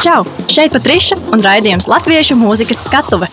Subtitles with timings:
[0.00, 0.22] Čau!
[0.48, 3.26] Šeit Patriša un raidījums Latviešu mūzikas skatuve.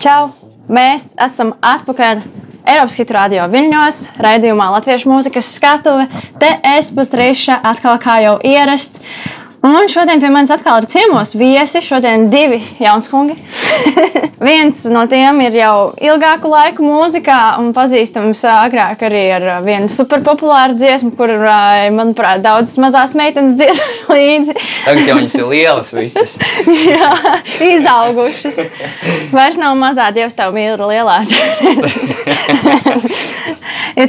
[0.00, 0.30] Čau!
[0.72, 2.22] Mēs esam atpakaļ
[2.64, 6.06] Eiropas Hitu radio viļņos, raidījumā Latviešu mūzikas skatuve.
[6.40, 9.04] Te es Patriša atkal kā jau ierasts.
[9.64, 11.80] Un šodien pie manis atkal ir ciemos viesi.
[11.80, 13.32] Šodien divi jaunskungi.
[14.44, 20.76] Viens no tiem ir jau ilgāku laiku mūzikā un pazīstams agrāk arī ar vienu superpopulāru
[20.76, 21.32] dziesmu, kur,
[21.96, 23.80] manuprāt, daudzas mazās meitenes dzied
[24.12, 24.58] līdzi.
[24.84, 26.36] Tagad jau viņas ir lielas visas.
[26.92, 27.10] Jā,
[27.70, 28.60] izaugušas.
[29.32, 31.22] Vairs nav mazā dievs, tev mīl lielā.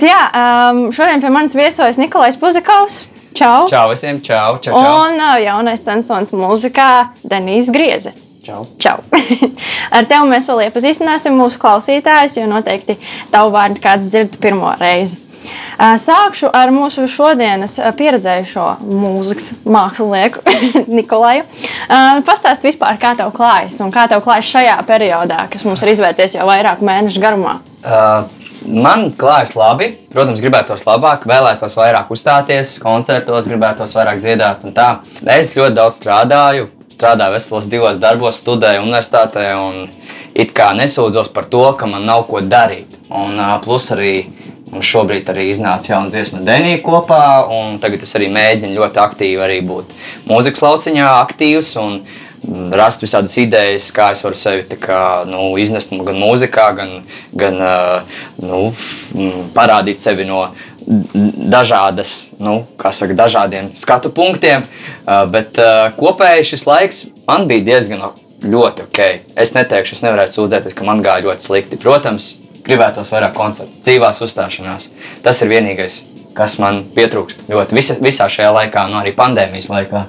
[0.04, 3.06] jā, um, šodien pie manis viesojas Nikolais Puzikovs.
[3.36, 3.68] Čau!
[3.68, 4.22] Čau visiem!
[4.24, 4.58] Čau!
[4.64, 4.94] čau, čau.
[5.04, 8.14] Un uh, jaunais censors mūzikā Denīs Grieze.
[8.46, 8.64] Čau!
[8.80, 9.02] Čau.
[9.96, 12.96] Ar tevi mēs vēl iepazīstināsim mūsu klausītājus, jo noteikti
[13.34, 15.20] tavu vārdu kāds dzird pirmo reizi.
[15.76, 20.42] Sākšu ar mūsu šodienas pieredzējušo mūzikas mākslinieku
[20.98, 21.44] Nikolaju.
[22.26, 26.40] Pastāst vispār, kā tev klājas un kā tev klājas šajā periodā, kas mums ir izvērties
[26.40, 27.60] jau vairāku mēnešu garumā.
[27.84, 29.91] Uh, Man klājas labi.
[30.13, 34.63] Protams, gribētos labāk, vēlētos vairāk uzstāties, koncertos, gribētos vairāk dziedāt.
[35.30, 39.46] Es ļoti daudz strādāju, strādāju veselos divos darbos, studēju universitātē.
[40.36, 42.98] It kā nesūdzos par to, ka man nav ko darīt.
[43.13, 44.16] Un, plus arī
[44.74, 47.21] mums šobrīd arī iznāca jauna dziesma Denija kopā.
[47.84, 49.93] Tagad es arī mēģinu ļoti aktīvi arī būt
[50.27, 51.76] mūzikas lauciņā, aktīvs.
[51.84, 51.99] Un,
[52.76, 56.93] rast visādas idejas, kā es varu sevi kā, nu, iznest gan mūzikā, gan,
[57.34, 57.60] gan
[58.43, 58.62] nu,
[59.55, 60.48] parādīt sevi no
[60.85, 64.68] dažādas, nu, saka, dažādiem skatu punktiem.
[65.06, 65.57] Bet
[65.97, 68.06] kopēji šis laiks man bija diezgan
[68.46, 69.00] ļoti ok.
[69.41, 71.80] Es neteikšu, es nevarētu sūdzēties, ka man gāja ļoti slikti.
[71.81, 72.35] Protams,
[72.66, 74.90] gribētos vairāk koncertu, dzīvās uzstāšanās.
[75.25, 76.02] Tas ir vienīgais,
[76.38, 80.06] kas man pietrūkst ļoti visa, visā šajā laikā, nu, arī pandēmijas laikā.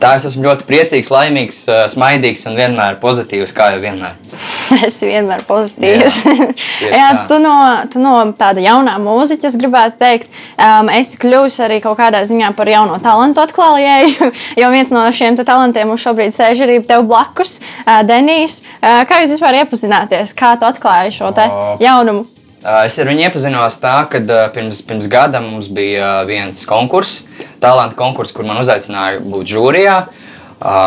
[0.00, 1.60] Tā es esmu ļoti priecīgs, laimīgs,
[1.92, 4.16] smaidīgs un vienmēr pozitīvs, kā jau vienmēr.
[4.86, 6.18] Es vienmēr pozitīvs.
[6.84, 7.54] Jā, Jā tu, no,
[7.92, 12.52] tu no tāda jaunā mūziķa, es gribētu teikt, um, esi kļuvis arī kaut kādā ziņā
[12.58, 14.32] par jauno talantu atklājēju.
[14.60, 18.60] Jo viens no šiem talantiem mums šobrīd sēž arī tev blakus, uh, Denijs.
[18.80, 20.34] Uh, kā jūs vispār iepazināties?
[20.36, 21.32] Kā tu atklāji šo
[21.80, 22.26] jaunumu?
[22.60, 24.20] Es ar viņu iepazinos tā, ka
[24.52, 27.24] pirms, pirms gada mums bija viens konkurss,
[27.60, 29.96] talantu konkurss, kur man uzaicināja būt žūrijā.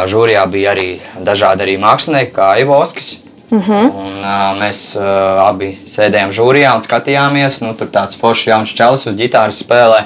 [0.09, 0.89] Žūrijā bija arī
[1.25, 3.16] dažādi arī mākslinieki, kā Ivo Oskis.
[3.50, 3.72] Uh mhm.
[3.72, 4.06] -huh.
[4.06, 7.61] un, uh, mēs uh, abi sēdējām žūrijā un skatījāmies.
[7.61, 10.03] Nu, tur tāds foršs jauns čalis uz ģitāras spēlē.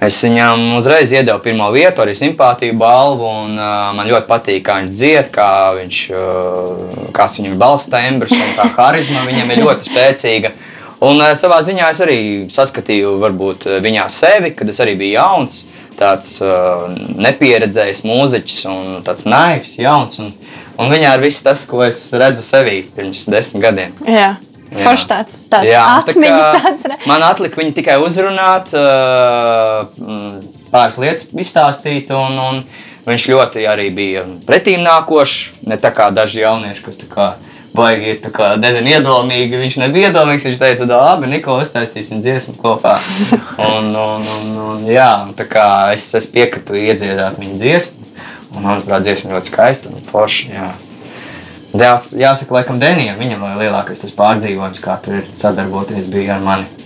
[0.00, 3.26] Es viņam uzreiz iedevu pirmo vietu, arī simpātiju balvu.
[3.26, 7.90] Un, uh, man ļoti patīk, kā viņš dzied, kā viņš, uh, kāds viņam ir balss
[7.90, 10.50] tembrs un tā harizma viņam ir ļoti spēcīga.
[11.00, 12.18] Un uh, savā ziņā es arī
[12.52, 15.62] saskatīju varbūt, eh, viņā sevi, kad es arī biju jauns,
[15.96, 16.86] tāds uh,
[17.20, 20.20] nepieredzējis mūziķis un tāds naivs, jauns.
[20.20, 20.30] Un,
[20.80, 23.96] un viņā ir viss tas, ko es redzu sevī pirms desmit gadiem.
[24.08, 24.34] Jā.
[24.70, 25.40] Forši tāds-
[25.98, 26.86] atmiņas.
[27.10, 28.70] Man atlika viņu tikai uzrunāt,
[30.70, 32.12] pāris lietas izstāstīt.
[32.14, 32.62] Un, un
[33.08, 35.66] viņš ļoti arī bija pretīm nākošs.
[35.66, 37.32] Ne tā kā daži jaunieši, kas tā kā
[37.76, 39.60] baigi ir kā, nezinu, iedomīgi.
[39.62, 40.46] Viņš nebija iedomīgs.
[40.48, 42.98] Viņš teica, labi, Nikola, uztaisīsim dziesmu kopā.
[43.70, 45.64] Un, un, un, un, jā, tā kā
[45.94, 48.06] es, es piekrītu iedziedāt viņa dziesmu.
[48.56, 50.52] Un, manuprāt, dziesma ļoti skaista un forša.
[50.54, 50.68] Jā.
[51.70, 56.80] Jā, jāsaka, laikam, Denijam, viņam ir lielākais tas pārdzīvojums, kā tur sadarboties bija ar mani.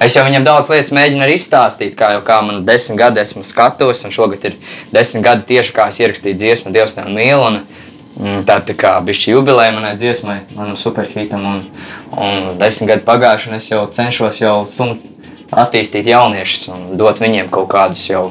[0.00, 3.42] Es jau viņam daudz lietas mēģinu arī izstāstīt, kā jau kā man desmit gadi esmu
[3.44, 4.54] skatos, un šogad ir
[4.94, 7.58] desmit gadi tieši kā es ierakstīju dziesmu Dievs tev mīl.
[8.20, 11.46] Mm, tā ir kā bijusi jubileja manai dziesmai, manam superhitam.
[11.46, 11.62] Un,
[12.20, 15.06] un desmit gadi pagājuši, un es jau cenšos jau stumt
[15.50, 18.28] attīstīt jauniešus un dot viņiem kaut kādus jau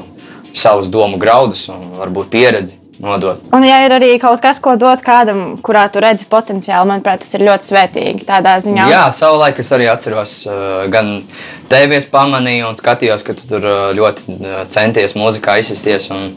[0.56, 2.79] savus domu graudus un varbūt pieredzi.
[3.00, 3.40] Nodot.
[3.56, 7.32] Un, ja ir arī kaut kas, ko dot kādam, kurā tu redzi potenciālu, manuprāt, tas
[7.38, 8.26] ir ļoti svētīgi.
[8.28, 11.22] Tādā ziņā, Jā, savulaik es arī atceros, uh, gan
[11.70, 16.10] tevi pamanīju un skatījos, ka tu tur uh, ļoti uh, centies mūzikā izsisties.
[16.12, 16.28] Un,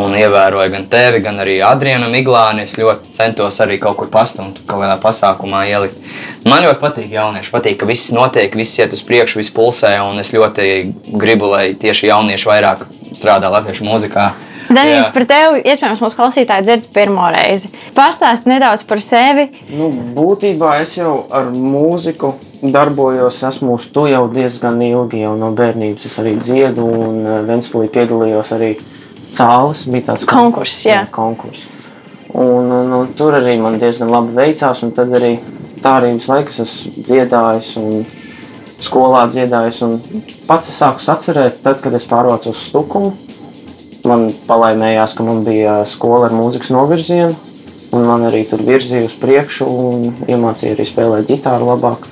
[0.00, 2.66] un ievēroju gan tevi, gan arī Adrianu Miglāni.
[2.66, 5.98] Es ļoti centos arī kaut kur pastumt, kaut kādā pasākumā ielikt.
[6.42, 7.54] Man ļoti patīk jaunieši.
[7.54, 9.94] Patīk, ka viss notiek, viss iet uz priekšu, viss pulsē.
[10.18, 10.70] Es ļoti
[11.22, 14.30] gribu, lai tieši jaunieši vairāk strādā latviešu mūzikā.
[14.70, 17.70] Danija, par tevi iespējams mūsu klausītāji dzird pirmo reizi.
[17.96, 19.48] Pastāst nedaudz par sevi.
[19.74, 22.32] Nu, būtībā es jau ar mūziku
[22.62, 25.24] darbojos, esmu uz to jau diezgan ilgi.
[25.24, 28.72] Jau no bērnības es arī dziedu un eh, Ventspīlī piedalījos arī
[29.34, 29.84] cālis.
[29.90, 30.84] Bija tāds konkurss.
[30.86, 31.02] Jā.
[31.14, 31.66] konkurss.
[32.30, 34.84] Un, un, un tur arī man diezgan labi veicās.
[34.94, 35.34] Tad arī
[35.82, 38.04] tā arī visu laiku esmu dziedājis un
[38.80, 39.82] skolā dziedājis.
[39.86, 39.98] Un
[40.46, 43.16] pats es sāku atcerēt, tad, kad es pārvācos uz Stukumu.
[44.08, 47.36] Man palaimējās, ka man bija skola ar mūzikas novirzienu.
[47.90, 52.06] Un man arī tur virzīja uz priekšu, un iemācīja arī spēlēt ģitāru labāk.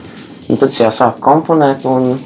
[0.49, 1.87] Un tad es jau sāku komponēt.
[1.87, 2.17] Un...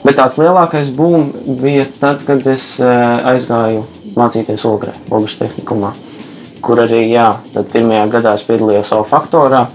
[0.00, 3.82] Bet tāds lielākais būms bija tad, kad es eh, aizgāju
[4.16, 5.92] mācīties Ogrē, Ogres tehnikumā.
[6.64, 7.34] Kur arī, jā,
[7.72, 9.66] pirmajā gadā es piedalījos savu faktorā,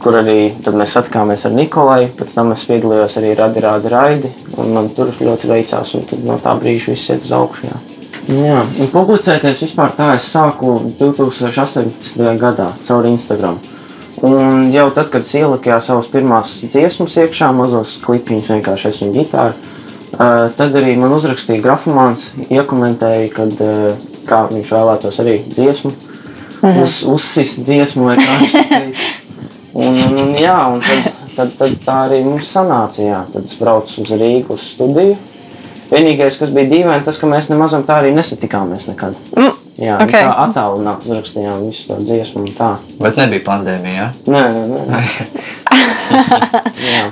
[0.00, 2.02] kur arī mēs satikāmies ar Nikolai.
[2.16, 4.32] Pēc tam es piedalījos arī Radi, Raidi.
[4.60, 7.68] Un man tur ļoti veicās, un no tā brīža viss iet uz augšu.
[7.68, 7.93] Jā.
[8.24, 12.22] Jā, un publicēties vispār tā es sāku 2018.
[12.40, 13.58] gadā caur Instagram.
[14.24, 19.12] Un jau tad, kad es ieliku savus pirmās dziesmas iekšā, mazos klipiņus, vienkārši es un
[19.12, 19.74] ģitāru,
[20.56, 23.60] tad arī man uzrakstīja grafomāns, iekomentēja, kad,
[24.28, 25.92] kā viņš vēlētos arī dziesmu,
[26.62, 26.80] mhm.
[26.80, 29.12] uz, uzsist dziesmu vai kā viņš teica.
[29.74, 33.02] Un, un, un, jā, un tad, tad, tad tā arī mums sanāca.
[33.02, 33.24] Jā.
[33.32, 35.16] Tad es braucu uz Rīgas uz studiju.
[35.94, 39.18] Vienīgais, kas bija dīvaini, tas, ka mēs nemaz tā arī nesatikāmies nekad.
[39.38, 39.60] Mm.
[39.74, 40.22] Jā, okay.
[40.22, 42.46] tā attālināti uzrakstījām visu to dziesmu.
[43.02, 44.06] Bet nebija pandēmija.
[44.06, 44.08] Ja?
[44.30, 45.02] Nē, nē, nē.
[46.94, 47.04] jā.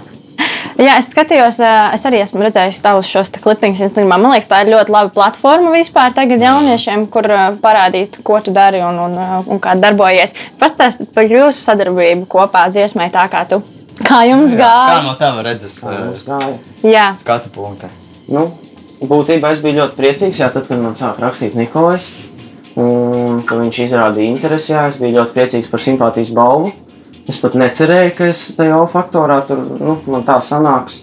[0.81, 1.59] Jā, es skatījos,
[1.95, 4.15] es arī esmu redzējis tavus šos klipiņus Instagram.
[4.15, 7.29] Man liekas, tā ir ļoti laba platforma vispār tagad jauniešiem, kur
[7.63, 10.35] parādīt, ko tu dari un, un, un kā darbojies.
[10.63, 13.61] Pastāstiet par jūsu sadarbību kopā dziesmai tā kā tu.
[14.03, 14.97] Kā jums gāja?
[14.97, 15.77] Kā no tava redzes?
[15.85, 16.57] Kā jums gāja?
[16.89, 17.11] Jā.
[17.21, 17.93] Skatu punkta.
[18.33, 18.49] Nu,
[19.09, 22.09] būtībā es biju ļoti priecīgs, jā, tad, kad man sāk rakstīt Nikolais.
[22.73, 26.73] Un, ka viņš izrādīja interesi, jā, es biju ļoti priecīgs par simpātijas balvu.
[27.29, 31.03] Es pat necerēju, ka es tajā faktorā tur nu, tā sanāks.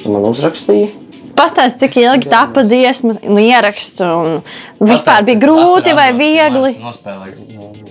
[0.00, 0.88] Tu man uzrakstīji.
[1.36, 4.40] Pastāstiet, cik ilgi tapa dziesma, nu, ieraksts un
[4.80, 6.74] vispār bija grūti vai viegli?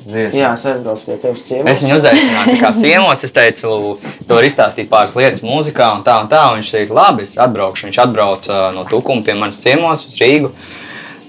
[0.10, 0.40] Dziesmu.
[0.42, 1.70] Jā, aizbraucu pie tevis ciemos.
[1.72, 3.24] Es viņu uzaicināju kā ciemos.
[3.26, 3.72] Es teicu,
[4.02, 6.44] tu vari izstāstīt pāris lietas mūzikā un tā un tā.
[6.52, 7.90] Un viņš teica, labi, es atbraukšu.
[7.90, 10.52] Viņš atbrauca no Tukuma pie manas ciemos uz Rīgu.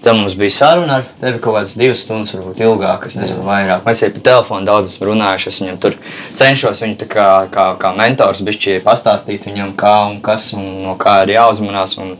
[0.00, 3.82] Tad mums bija saruna ar tevi kaut kādas divas stundas, varbūt ilgāk, es nezinu, vairāk.
[3.84, 5.50] Mēs jau pa telefonu daudz esam runājuši.
[5.50, 5.96] Es viņam tur
[6.38, 11.18] cenšos viņu kā, kā, kā mentors bišķi pastāstīt viņam, kā un kas un no kā
[11.26, 11.98] ir jāuzmanās.
[12.00, 12.14] Un,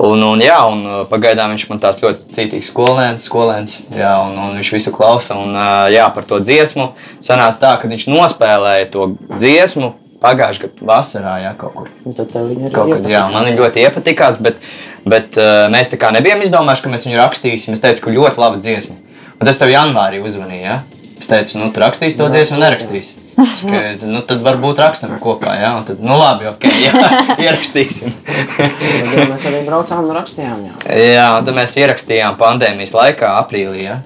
[0.00, 4.38] un, un, jā, un uh, pagaidām viņš man tāds ļoti cītīgs skolēns, skolēns jā, un,
[4.46, 5.36] un viņš visu klausa.
[5.36, 10.88] Un, uh, jā, par to dziesmu sanāca tā, ka viņš nospēlēja to dziesmu pagājušajā gadā
[10.88, 11.92] vasarā, jā, kaut kur.
[12.16, 14.60] Tad viņa ir kaut kad, jā, man viņa ļoti iepatikās, bet,
[15.08, 17.76] bet uh, mēs tā kā nebijām izdomājuši, ka mēs viņu rakstīsim.
[17.76, 18.98] Es teicu, ka ļoti laba dziesma.
[19.38, 21.02] Un tas tev janvārī uzvanīja, jā?
[21.22, 23.20] Es teicu, nu, tu rakstīsi to dziesmu, nerakstīsi.
[23.38, 26.92] Ka, nu, tad varbūt rakstam kopā, jā, un tad, nu, labi, ok, jā,
[27.46, 28.10] ierakstīsim.
[28.26, 30.74] tad mēs arī braucām un rakstījām, jā.
[30.98, 34.00] Jā, un tad mēs ierakstījām pandēmijas laikā, aprīlī, jā.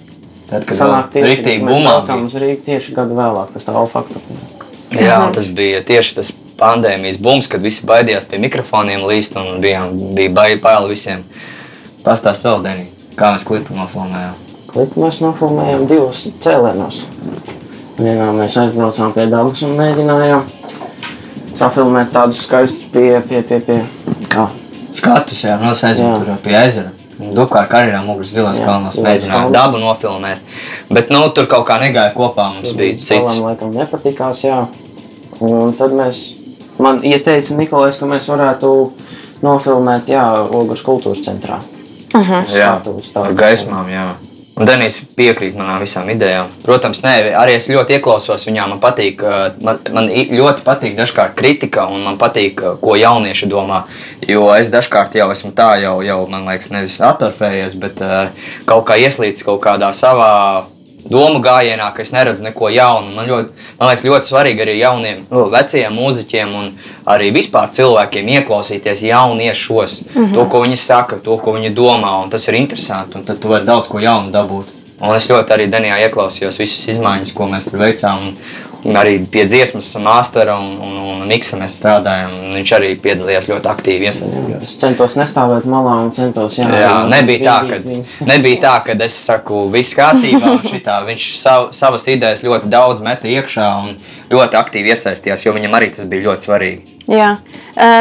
[0.46, 3.74] Tad, kad Sanāk tieši, riktīgi mēs bumā braucām uz Rīgu tieši gadu vēlāk, pēc tā
[3.80, 4.20] alfaktu.
[4.94, 9.94] Jā, tas bija tieši tas pandēmijas bums, kad visi baidījās pie mikrofoniem līst un bijām,
[10.16, 11.24] bija baigi baili visiem.
[12.06, 12.88] Pastāst vēl, Denī,
[13.18, 14.36] kā mēs klipu nofilmējām.
[14.70, 17.02] Klipu mēs nofilmējām divos cēlienos.
[17.96, 20.44] Vienā mēs aizbraucām pie dabas un mēģinājām
[21.56, 23.80] safilmēt tādus skaistus pie, pie, pie, pie
[24.28, 24.46] kā?
[24.96, 26.92] Skatus, jā, no aizjūt tur pie ezera.
[27.16, 30.42] Dubkā karjerā Mugras zilās kalnos mēģināja dabu nofilmēt.
[30.92, 33.38] Bet nu, tur kaut kā negāja kopā, mums tur bija cits.
[33.38, 34.58] Man laikam nepatikās, jā.
[35.40, 36.20] Un tad mēs,
[36.78, 38.72] man ieteica Nikolais, ka mēs varētu
[39.42, 41.60] nofilmēt, jā, Ogres kultūras centrā.
[42.14, 42.56] Uh -huh.
[42.56, 42.80] Jā,
[43.22, 44.14] ar gaismām, jā.
[44.56, 46.46] Un Denīs piekrīt manām visām idejām.
[46.64, 48.68] Protams, nē, arī es ļoti ieklausos viņā.
[48.68, 49.20] Man patīk,
[49.62, 53.82] man, man ļoti patīk dažkārt kritika, un man patīk, ko jaunieši domā.
[54.28, 58.28] Jo es dažkārt jau esmu tā, jau, jau man liekas, nevis atorfējies, bet uh,
[58.64, 60.64] kaut kā ieslīdis kaut kādā savā
[61.10, 63.12] domu gājienā, ka es neredzu neko jaunu.
[63.16, 66.70] Man, ļoti, man liekas, ļoti svarīgi arī jauniem, nu, veciem mūziķiem un
[67.16, 70.34] arī vispār cilvēkiem ieklausīties jauniešos, mm -hmm.
[70.34, 72.16] to, ko viņi saka, to, ko viņi domā.
[72.30, 74.76] Tas ir interesanti, un tad tu vari daudz ko jaunu dabūt.
[74.96, 78.22] Un es ļoti arī Danijā ieklausījos visas izmaiņas, ko mēs tur veicām.
[78.28, 78.36] Un,
[78.94, 82.34] arī pie dziesmas mākslinieka un, un, un Miksa mēs strādājam.
[82.56, 84.64] Viņš arī piedalījās ļoti aktīvi iesaistījās.
[84.64, 87.80] Es centos nestāvēt malā un centos jā, jā, nebija tā, ka,
[88.32, 90.58] nebija tā, ka es saku, viss kārtībā.
[90.66, 93.96] Šitā, viņš sav, savas idejas ļoti daudz meta iekšā un
[94.32, 96.92] ļoti aktīvi iesaistījās, jo viņam arī tas bija ļoti svarīgi.
[97.06, 97.36] Jā,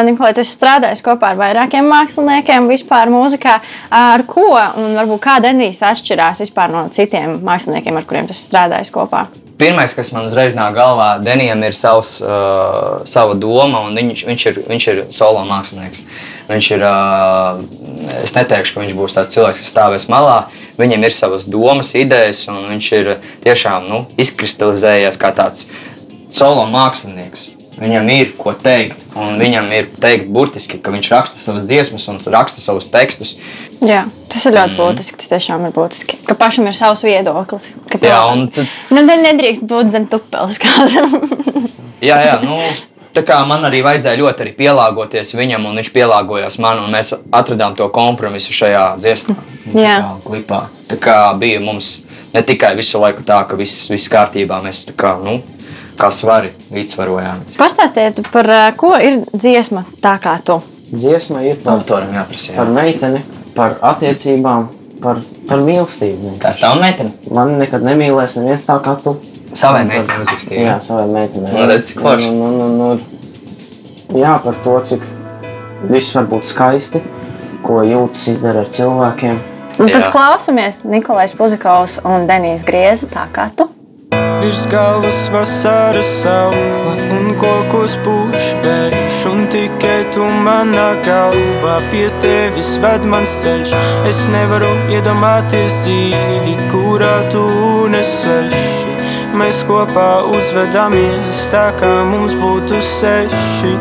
[0.08, 3.60] Nikolai, tu strādāji kopā ar vairākiem māksliniekiem vispār mūzikā.
[3.94, 6.42] Ar ko un varbūt kā Denijs atšķirās
[6.74, 9.28] no citiem māksliniekiem, ar kuriem tu strādāji kopā?
[9.56, 14.46] Pirmais, kas man uzreiz nāk galvā, Denijam ir savs, uh, sava doma, un viņš, viņš,
[14.52, 16.04] ir, viņš ir solo mākslinieks.
[16.50, 17.62] Viņš ir, uh,
[18.20, 20.42] es neteikšu, ka viņš būs tāds cilvēks, kas stāvēs malā.
[20.76, 23.14] Viņam ir savas domas, idejas, un viņš ir
[23.48, 25.70] tiešām nu, izkristalizējies kā tāds
[26.36, 27.55] solo mākslinieks.
[27.76, 32.22] Viņam ir ko teikt, un viņam ir teikt burtiski, ka viņš raksta savas dziesmas un
[32.32, 33.36] raksta savus tekstus.
[33.84, 35.18] Jā, tas ir ļoti būtiski.
[35.20, 36.22] Tas tiešām ir būtiski.
[36.28, 37.74] Ka pašam ir savs viedoklis.
[37.92, 41.18] Ka to, Jā, un tad- nu, nedrīkst būt zem tupeles kādam.
[42.06, 42.60] Jā, jā, nu,
[43.16, 47.14] tā kā man arī vajadzēja ļoti arī pielāgoties viņam, un viņš pielāgojās man, un mēs
[47.34, 49.36] atradām to kompromisu šajā dziesmā,
[49.74, 49.96] Jā.
[49.96, 50.60] tā kā klipā.
[50.92, 52.02] Tā kā bija mums
[52.36, 55.40] ne tikai visu laiku tā, ka viss viss kārtībā, mēs tā kā, nu,
[56.00, 57.44] kā svari līdzsvarojām.
[57.60, 60.60] Pastāstiet par uh, ko ir dziesma tā kā tu.
[60.92, 62.56] Dziesma ir par, Autoram jāprasa.
[62.56, 62.74] par Jā.
[62.76, 63.22] meiteni,
[63.56, 64.68] par attiecībām,
[65.04, 66.36] par, par mīlestību.
[66.44, 67.12] Tā ir tava meitene.
[67.34, 69.16] Man nekad nemīlēs neviens tā kā tu.
[69.56, 70.64] Savai meitenei uzrakstīja.
[70.68, 71.54] Jā, savai meitenei.
[71.56, 72.32] Nu, redz, cik forši.
[72.36, 75.06] Nu, nu, nu, nu, jā, par to, cik
[75.92, 77.02] viss var būt skaisti,
[77.66, 79.40] ko jūtas izdara ar cilvēkiem.
[79.80, 80.12] Un tad Jā.
[80.14, 83.68] klausamies Nikolais Puzikovs un Denijas Grieza tā kā tu.
[84.46, 92.76] Virs galvas vasaras saule un kokos pūš vējš Un tikai tu manā galvā pie tevis
[92.84, 93.74] ved mans ceļš.
[94.06, 97.42] Es nevaru iedomāties dzīvi, kurā tu
[97.90, 98.94] nesveši.
[99.34, 103.74] Mēs kopā uzvedāmies tā, kā mums būtu seši.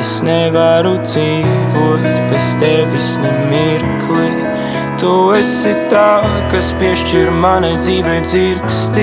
[0.00, 4.55] Es nevaru dzīvot bez tevis nemirkli
[4.96, 9.02] Tu esi tā, kas piešķir manai dzīvei dzirksti.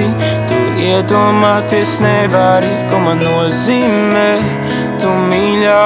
[0.50, 0.56] Tu
[0.88, 4.30] iedomāties nevari, ko man nozīmē.
[4.98, 5.84] Tu mīļā,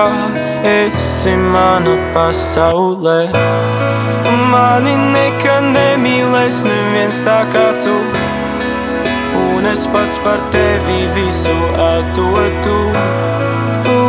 [0.71, 3.17] esi mana pasaulē.
[4.53, 7.97] Mani nekad nemīlēs neviens tā kā tu.
[9.41, 11.57] Un es pats par tevi visu
[11.89, 12.79] atdotu.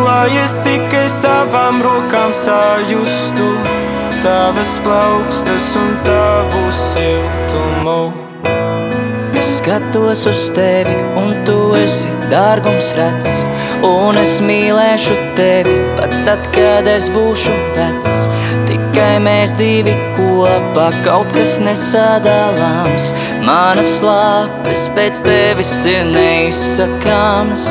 [0.06, 3.50] Lai es tikai savām rokām sajustu
[4.22, 8.12] tavas plaukstas un tavu siltumu.
[9.38, 13.44] Es skatos uz tevi, un tu esi dārgums redzams.
[13.86, 18.16] Un es mīlēšu tevi pat tad, kad es būšu vecs.
[18.68, 23.12] Tikai mēs divi kopā, kaut kas nesadalāms.
[23.46, 27.68] Manas lāpes pēc tevis ir neizsakāmas.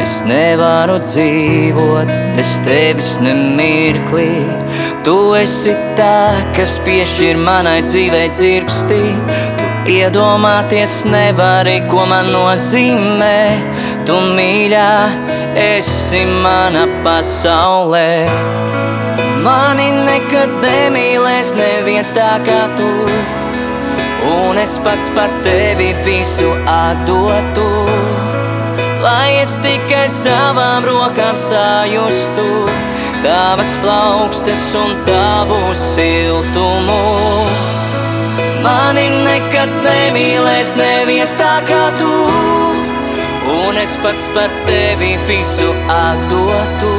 [0.00, 4.30] Es nevaru dzīvot bez tevis nemirklī.
[5.04, 9.02] Tu esi tā, kas piešķir manai dzīvei dzirkstī.
[9.58, 13.36] Tu iedomāties nevari, ko man nozīmē.
[14.08, 14.92] Tu mīļā,
[15.56, 18.08] esi mana pasaulē.
[19.44, 22.90] Mani nekad nemīlēs neviens tā kā tu.
[24.30, 28.19] Un es pats par tevi visu atdotu.
[29.00, 32.68] Lai es tikai savām rokām sajustu
[33.24, 36.98] tavas plaukstas un tavu siltumu.
[38.60, 42.12] Mani nekad nemīlēs neviens tā kā tu,
[43.56, 46.94] un es pats par tevi visu atdotu.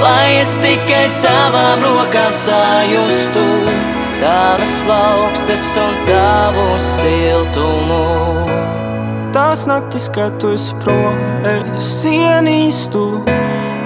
[0.00, 3.48] Lai es tikai savām rokām sajustu
[4.24, 8.79] tavas plaukstas un tavu siltumu.
[9.50, 13.00] Tās naktis, kad tu esi prom, es ienīstu.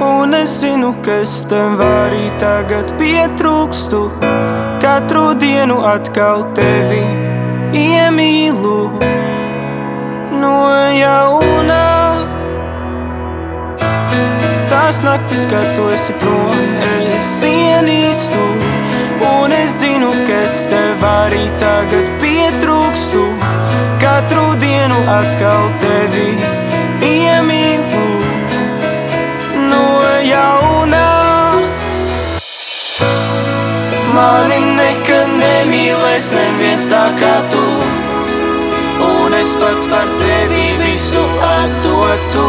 [0.04, 4.02] Un es zinu, ka es tev arī tagad pietrūkstu.
[4.84, 7.00] Katru dienu atkal tevi
[7.80, 8.76] iemīlu
[10.36, 10.52] no
[10.98, 11.80] jauna.
[14.68, 16.60] Tās naktis, kad tu esi prom,
[17.16, 18.44] es ienīstu.
[19.32, 22.13] Un es zinu, ka es tev arī tagad
[25.10, 26.30] atkal tevi
[27.04, 28.04] iemīlu
[29.68, 29.88] no
[30.24, 31.02] jauna.
[34.14, 37.66] Mani nekad nemīlēs neviens tā kā tu.
[39.04, 42.48] Un es pats par tevi visu atdotu.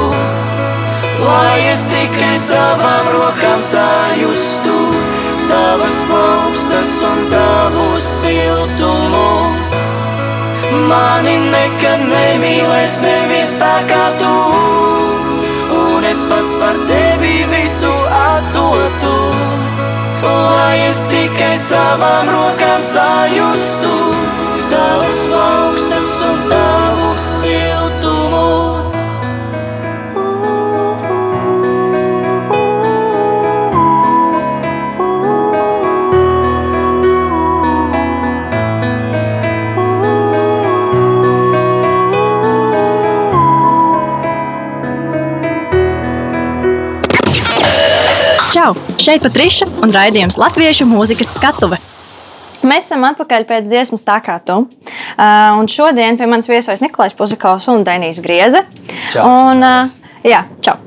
[1.25, 4.79] Lai es tikai savām rokām sajustu
[5.49, 9.64] tavas plaukstas un tavu siltumu.
[10.89, 14.33] Mani nekad nemīlēs neviens tā kā tu.
[15.75, 19.15] Un es pats par tevi visu atdotu.
[20.25, 23.93] Lai es tikai savām rokām sajustu
[24.71, 26.84] tavas plaukstas un tavu
[48.55, 48.71] Čau!
[49.03, 51.75] Šeit Patriša un raidījums Latviešu mūzikas skatuve.
[52.63, 54.61] Mēs esam atpakaļ pēc dziesmas tā kā tu.
[54.63, 58.61] Uh, un šodien pie manis viesojas Nikolais Puzikovs un Denijas Grieze.
[59.11, 59.91] Čau, Un, uh,
[60.23, 60.77] jā, čau.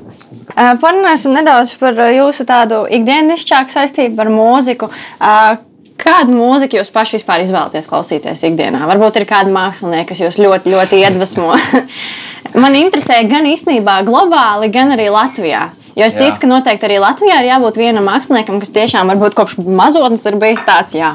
[0.55, 4.89] Uh, Parunāsim nedaudz par jūsu tādu ikdienišķāku saistību ar mūziku.
[5.21, 5.61] Uh,
[5.99, 8.81] Kādu mūziku jūs paši vispār izvēlaties klausīties ikdienā?
[8.89, 11.53] Varbūt ir kādi mākslinieki, kas jūs ļoti, ļoti iedvesmo.
[12.63, 15.67] Man interesē gan īstenībā globāli, gan arī Latvijā.
[15.97, 16.39] Jo es ticu, Jā.
[16.41, 20.61] ka noteikti arī Latvijā ir jābūt vienam māksliniekam, kas tiešām varbūt kopš mazotnes ir bijis
[20.67, 21.13] tāds, jā,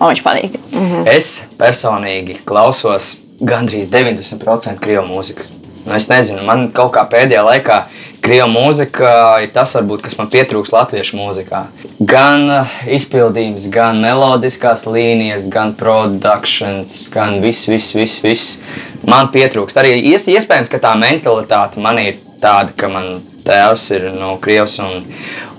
[0.00, 0.56] man viņš patīk.
[0.72, 1.08] Mhm.
[1.12, 5.50] Es personīgi klausos gandrīz 90% krievu mūzikas.
[5.86, 7.78] Nu, es nezinu, man kaut kā pēdējā laikā
[8.22, 11.64] krievu mūzika ir tas, varbūt, kas man pietrūks latviešu mūzikā.
[12.06, 18.58] Gan uh, izpildījums, gan melodiskās līnijas, gan produkcijas, gan viss, viss, viss, viss.
[19.02, 19.78] Man pietrūkst.
[19.82, 24.78] Arī ies- iespējams, ka tā mentalitāte man ir tāda, ka man tēvs ir no Krievijas,
[24.82, 25.04] un,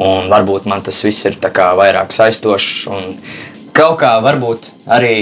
[0.01, 2.89] un varbūt man tas viss ir vairāk saistošs.
[3.73, 5.15] Kaut kā varbūt arī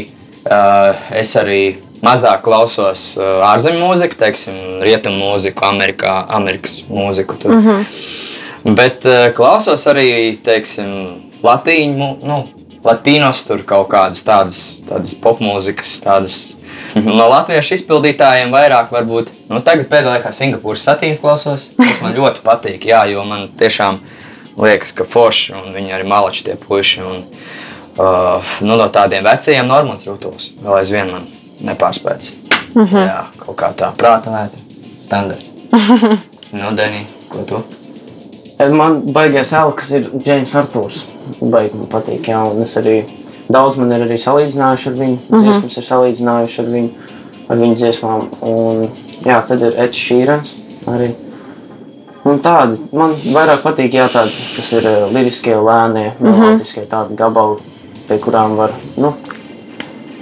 [0.45, 7.37] uh, es arī mazāk klausos uh, ārzemju mūziku, teiksim, rietumu mūziku, Amerikā, Amerikas mūziku.
[7.39, 7.51] Tur.
[7.51, 8.75] Mm -hmm.
[8.75, 12.43] Bet uh, klausos arī, teiksim, latīņu, nu,
[12.83, 16.55] latīnos, tur kaut kādas tādas, tādas popmūzikas, tādas.
[16.95, 19.31] No latviešu izpildītājiem vairāk, varbūt.
[19.49, 21.69] Nu, tagad pēdējā laikā Singapūras satīnas klausos.
[21.77, 23.99] Tas man ļoti patīk, jā, jo man tiešām
[24.59, 27.05] liekas, ka forši un viņi arī malači tie puiši.
[27.07, 27.21] Un,
[27.95, 31.29] uh, nu, no tādiem vecajiem Normāns Rūtos vēl aizvien man
[31.63, 32.33] nepārspēts.
[32.73, 33.07] Mm -hmm.
[33.07, 34.59] Jā, kaut kā tā prāta vētra,
[35.03, 35.51] standarts.
[36.59, 37.63] nu, Denī, ko tu?
[38.69, 41.05] Man baigais elks ir Džeims Arthurs.
[41.41, 43.03] Baigi man patīk, jā, un es arī
[43.51, 45.17] daudz man ir arī salīdzinājuši ar viņu.
[45.17, 45.41] Mm -hmm.
[45.43, 46.89] Dziesmas ir salīdzinājuši ar viņu,
[47.49, 48.29] ar viņu dziesmām.
[48.41, 48.87] Un,
[49.25, 50.55] jā, tad ir Edge Sheerans
[50.87, 51.11] arī.
[52.23, 56.39] Un tādi man vairāk patīk, jā, tādi, kas ir uh, liriskie, lēnie, mm -hmm.
[56.39, 57.57] melodiskie tādi gabali,
[58.07, 59.13] pie kurām var, nu,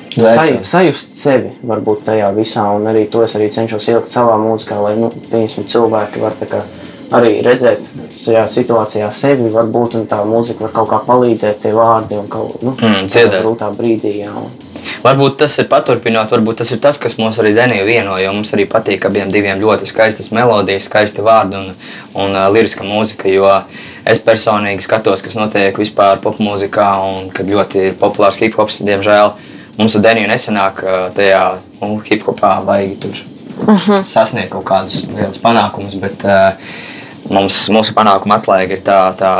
[0.09, 4.79] Saj, sajust sevi varbūt tajā visā, un arī to es arī cenšos ielikt savā mūzikā,
[4.83, 6.61] lai nu, piemēram, cilvēki var tā kā
[7.11, 12.19] arī redzēt šajā situācijā sevi, varbūt, un tā mūzika var kaut kā palīdzēt, tie vārdi
[12.19, 13.43] un kaut nu, Mm, dziedāt.
[13.43, 14.19] grūtā brīdī.
[14.23, 14.33] Jā.
[15.03, 18.51] Varbūt tas ir paturpinot, varbūt tas ir tas, kas mums arī Denija vieno, jo mums
[18.55, 21.69] arī patīk abiem diviem ļoti skaistas melodijas, skaisti vārdi un,
[22.15, 23.29] un uh, liriska mūzika.
[23.31, 23.61] Jo
[24.05, 29.33] es personīgi skatos, kas notiek vispār popmūzikā, un kad ļoti ir populārs hip hops, diemžēl
[29.77, 31.43] mums ar Deniju nesenāk uh, tajā
[31.81, 33.23] nu, hip hopā vajag tur
[33.67, 34.05] uh -huh.
[34.05, 35.95] sasniegt kaut kādus lielus panākumus.
[35.99, 36.53] Bet, uh,
[37.29, 39.33] Mums, mūsu panākuma atslēga ir tā, tā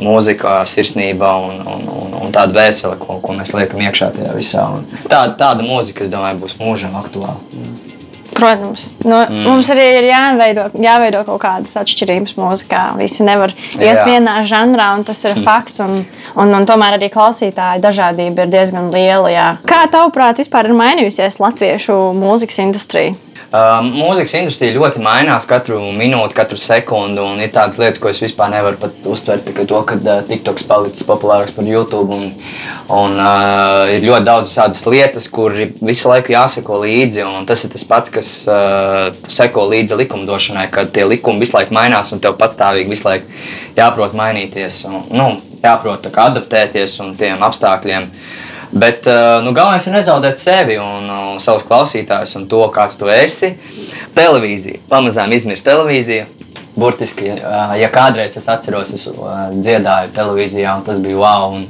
[0.00, 4.64] mūzika, sirsnība un, un, un, un tāda vēsele, ko, ko mēs liekam iekšā tajā visā.
[4.78, 7.36] Un tāda, tāda mūzika, es domāju, būs mūžam aktuāla.
[8.34, 9.42] Protams, nu, mm.
[9.46, 12.82] mums arī ir jāveido, jāveido kaut kādas atšķirības mūzikā.
[12.98, 14.06] Visi nevar iet Jā.
[14.08, 15.78] vienā žanrā, un tas ir fakts.
[15.84, 16.02] Un,
[16.34, 19.30] un, un tomēr arī klausītāju dažādība ir diezgan liela.
[19.30, 19.46] Jā.
[19.68, 23.14] Kā tavuprāt, vispār ir mainījusies latviešu mūzikas industrija?
[23.54, 27.20] Uh, mūzikas industrija ļoti mainās katru minūti, katru sekundi.
[27.22, 30.66] un Ir tādas lietas, ko es vispār nevaru pat uztvert, tikai to, ka uh, TikToks
[30.66, 32.16] palicis populārāks par YouTube.
[32.16, 32.32] Un,
[32.90, 37.28] un, uh, ir ļoti daudz tādas lietas, kur visu laiku jāseko līdzi.
[37.46, 41.74] Tas ir tas pats, kas uh, tu seko līdzi likumdošanai, kad tie likumi visu laiku
[41.76, 43.42] mainās un tev patstāvīgi visu laiku
[43.76, 44.82] jāprot mainīties.
[44.88, 45.28] Un, nu,
[45.64, 48.08] jāprot adaptēties un tiem apstākļiem.
[48.74, 53.10] Bet uh, nu, galvenais ir nezaudēt sevi un uh, savus klausītājus un to, kāds tu
[53.12, 53.52] esi.
[54.16, 56.26] Televīzija, pamazām izmirst televīziju.
[56.74, 61.54] Burtiski, uh, ja kādreiz es atceros, es uh, dziedāju televīzijā, un tas bija wow.
[61.54, 61.68] Un,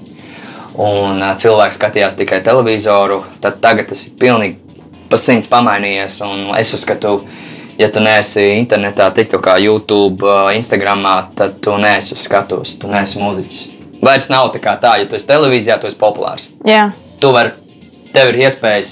[0.80, 4.63] un uh, cilvēks skatījās tikai televizoru, tad tagad tas ir pilnīgi
[5.14, 6.18] pa simts pamainījies.
[6.58, 7.20] Es uzskatu,
[7.78, 10.26] ja tu neesi internetā, TikTokā, YouTube,
[10.58, 13.62] Instagramā, tad tu neesi uz skatuves, tu neesi mūziķis.
[14.04, 16.50] Vairs nav tā kā tā, ja tu esi televīzijā, tu esi populārs.
[16.66, 16.90] Jā,
[17.22, 17.54] Tu vari,
[18.12, 18.88] tev ir iespējas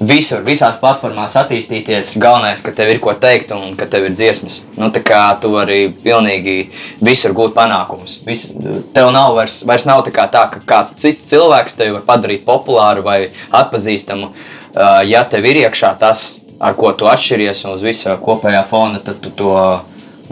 [0.00, 2.14] visur, visās platformās attīstīties.
[2.18, 4.62] Galvenais, ka tev ir ko teikt un ka tev ir dziesmas.
[4.80, 6.56] Nu, tā kā tu vari pilnīgi
[7.04, 8.16] visur gūt panākumus.
[8.26, 8.48] Vis,
[8.96, 12.42] tev nav vairs, vairs nav tā, kā tā, ka kāds cits cilvēks tevi var padarīt
[12.48, 13.20] populāru vai
[13.54, 14.32] atpazīstamu.
[14.74, 16.24] Uh, Ja tev ir iekšā tas,
[16.58, 19.52] ar ko tu atšķiries un uz visa kopējā fona, tad tu to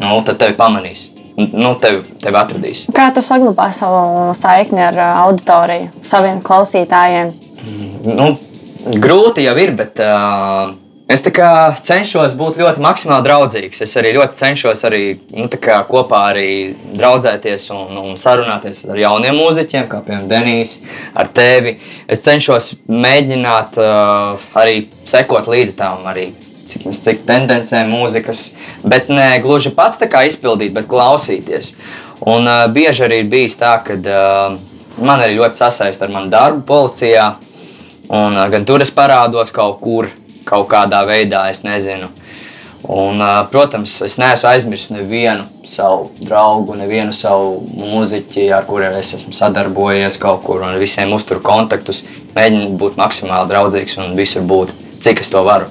[0.01, 1.11] nu, tad tevi pamanīs.
[1.37, 2.83] Nu, tevi, tevi atradīs.
[2.93, 7.31] kā tu saglabā savu saikni ar ā, auditoriju, saviem klausītājiem?
[8.05, 8.27] Nu,
[9.01, 10.75] grūti jau ir, bet uh,
[11.13, 11.23] es
[11.87, 13.83] cenšos būt ļoti maksimāli draudzīgs.
[13.85, 15.03] Es arī ļoti cenšos arī,
[15.37, 15.49] nu,
[15.89, 16.47] kopā arī
[16.97, 20.79] draudzēties un, un sarunāties ar jauniem mūziķiem, kā piemēram Denijs,
[21.15, 21.77] ar tevi.
[22.09, 26.31] Es cenšos mēģināt uh, arī sekot līdzi tam arī.
[26.63, 28.53] Cik, cik tendencēm mūzikas,
[28.87, 31.75] bet ne gluži pats tā kā izpildīt, bet klausīties.
[32.23, 34.57] Un uh, bieži arī ir bijis tā, ka uh,
[35.03, 37.33] man arī ļoti sasaista ar manu darbu policijā.
[38.13, 40.09] Un, uh, gan tur es parādos kaut kur,
[40.53, 42.11] kaut kādā veidā, es nezinu.
[42.93, 49.35] Un, protams, es neesmu aizmirsis nevienu savu draugu, nevienu savu mūziķi, ar kuriem es esmu
[49.37, 52.03] sadarbojies kaut kur un visiem uzturu kontaktus.
[52.35, 55.71] Mēģinu būt maksimāli draudzīgs un visur būt, cik es to varu.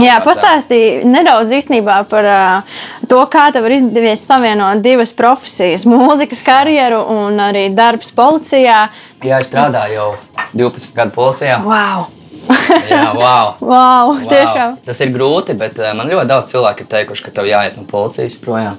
[0.00, 6.42] Jā, pastāstīja nedaudz īstenībā par uh, to, kā tev ir izdevies savienot divas profesijas- mūzikas
[6.46, 8.88] karjeru un arī darbs policijā.
[9.22, 10.10] Jā, es strādāju jau
[10.56, 11.62] 12 gadu policijā.
[11.62, 12.08] Wow!
[12.90, 13.54] Jā, wow.
[13.72, 14.24] wow, Wow.
[14.30, 14.76] tiešām!
[14.86, 17.86] Tas ir grūti, bet uh, man ļoti daudz cilvēku ir teikuši, ka tev jāiet no
[17.90, 18.76] policijas projām.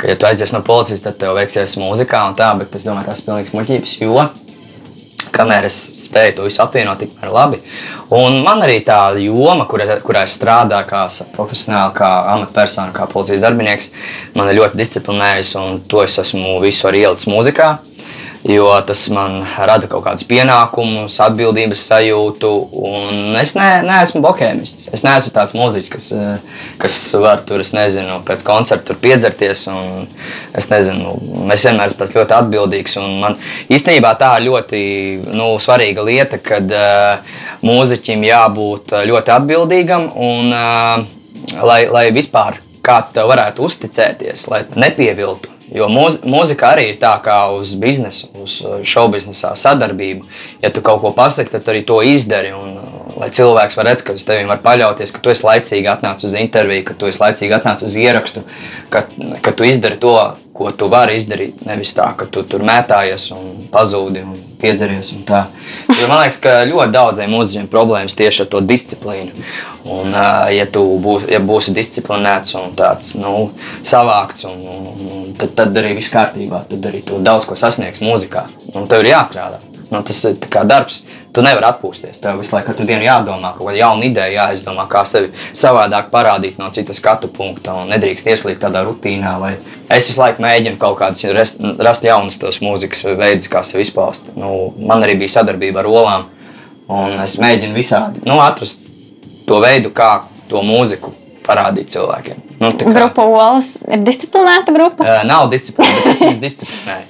[0.00, 3.10] Ka, ja tu aizies no policijas, tad tev veiksies mūzikā un tā, bet es domāju,
[3.10, 4.28] tas ir pilnīgs muļķības, jo
[5.34, 5.76] kamēr es
[6.06, 7.58] spēju to visu apvienot, tikmēr labi.
[8.16, 11.02] Un man arī tā joma, kurā, kurā es strādāju, kā
[11.36, 13.90] profesionāli, kā amatpersona, kā policijas darbinieks,
[14.38, 17.70] man ir ļoti disciplinējusi, un to es esmu visu arī ielicis mūzikā.
[18.48, 22.52] Jo tas man rada kaut kādus pienākumus, atbildības sajūtu.
[23.36, 24.86] Es ne, neesmu bohēmists.
[24.96, 29.66] Es neesmu tāds mūziķis, kas, eh, kas var tur, es nezinu, pēc koncerta piedzerties.
[30.56, 31.12] Es nezinu,
[31.52, 32.96] es vienmēr esmu ļoti atbildīgs.
[33.20, 33.36] Man
[33.68, 34.80] īstenībā tā ir ļoti
[35.28, 37.36] nu, svarīga lieta, kad uh,
[37.68, 41.04] mūziķim jābūt eh, ļoti atbildīgam un uh,
[41.68, 45.57] lai, lai vispār kāds tev varētu uzticēties, lai nepieviltu.
[45.74, 50.24] Jo mūz, mūzika arī ir tā kā uz biznesa, uz šovu biznesa sadarbību.
[50.62, 52.54] Ja tu kaut ko pasaki, tad arī to izdari.
[52.56, 52.77] Un, uh,
[53.18, 56.36] lai cilvēks var redzēt, ka uz tevi var paļauties, ka tu esi laicīgi atnācis uz
[56.38, 58.44] interviju, ka tu esi laicīgi atnācis uz ierakstu,
[58.92, 59.04] ka,
[59.44, 60.14] ka tu izdari to,
[60.58, 61.62] ko tu vari izdarīt.
[61.68, 65.12] Nevis tā, ka tu tur mētājies un pazūdi un piedzeries.
[65.14, 65.44] Un tā.
[65.86, 69.46] jo man liekas, ka ļoti daudziem mūziķiem problēmas tieši ar to disciplīnu.
[69.88, 73.48] Un, uh, ja tu būs, ja būsi disciplinēts un tāds nu,
[73.86, 76.64] savākts, un, un, un tad, tad arī viss kārtībā.
[76.72, 78.48] Tad arī tu daudz ko sasniegs mūzikā.
[78.74, 79.62] Un tev ir jāstrādā.
[79.88, 81.04] Nu, tas ir kā darbs.
[81.32, 82.20] Tu nevari atpūsties.
[82.22, 86.56] Tev visu laiku katru dienu jādomā, kaut kāda jauna ideja, jāizdomā, kā sevi savādāk parādīt
[86.58, 87.74] no citas skatu punkta.
[87.82, 89.34] Un nedrīkst ieslīgt tādā rutīnā.
[89.42, 89.52] Vai
[89.92, 94.32] es visu laiku mēģinu kaut kādus rast, jaunus tos mūzikas veidus, kā sevi izpaust.
[94.36, 96.26] Nu, man arī bija sadarbība ar Olām.
[96.88, 98.80] Un es mēģinu visādi nu, atrast
[99.46, 101.12] to veidu, kā to mūziku
[101.44, 102.40] parādīt cilvēkiem.
[102.60, 105.04] Nu, kā- Grupa Olas ir disciplinēta grupa.
[105.04, 107.06] Ā, Nav disciplīna, bet es viņus disciplinēju.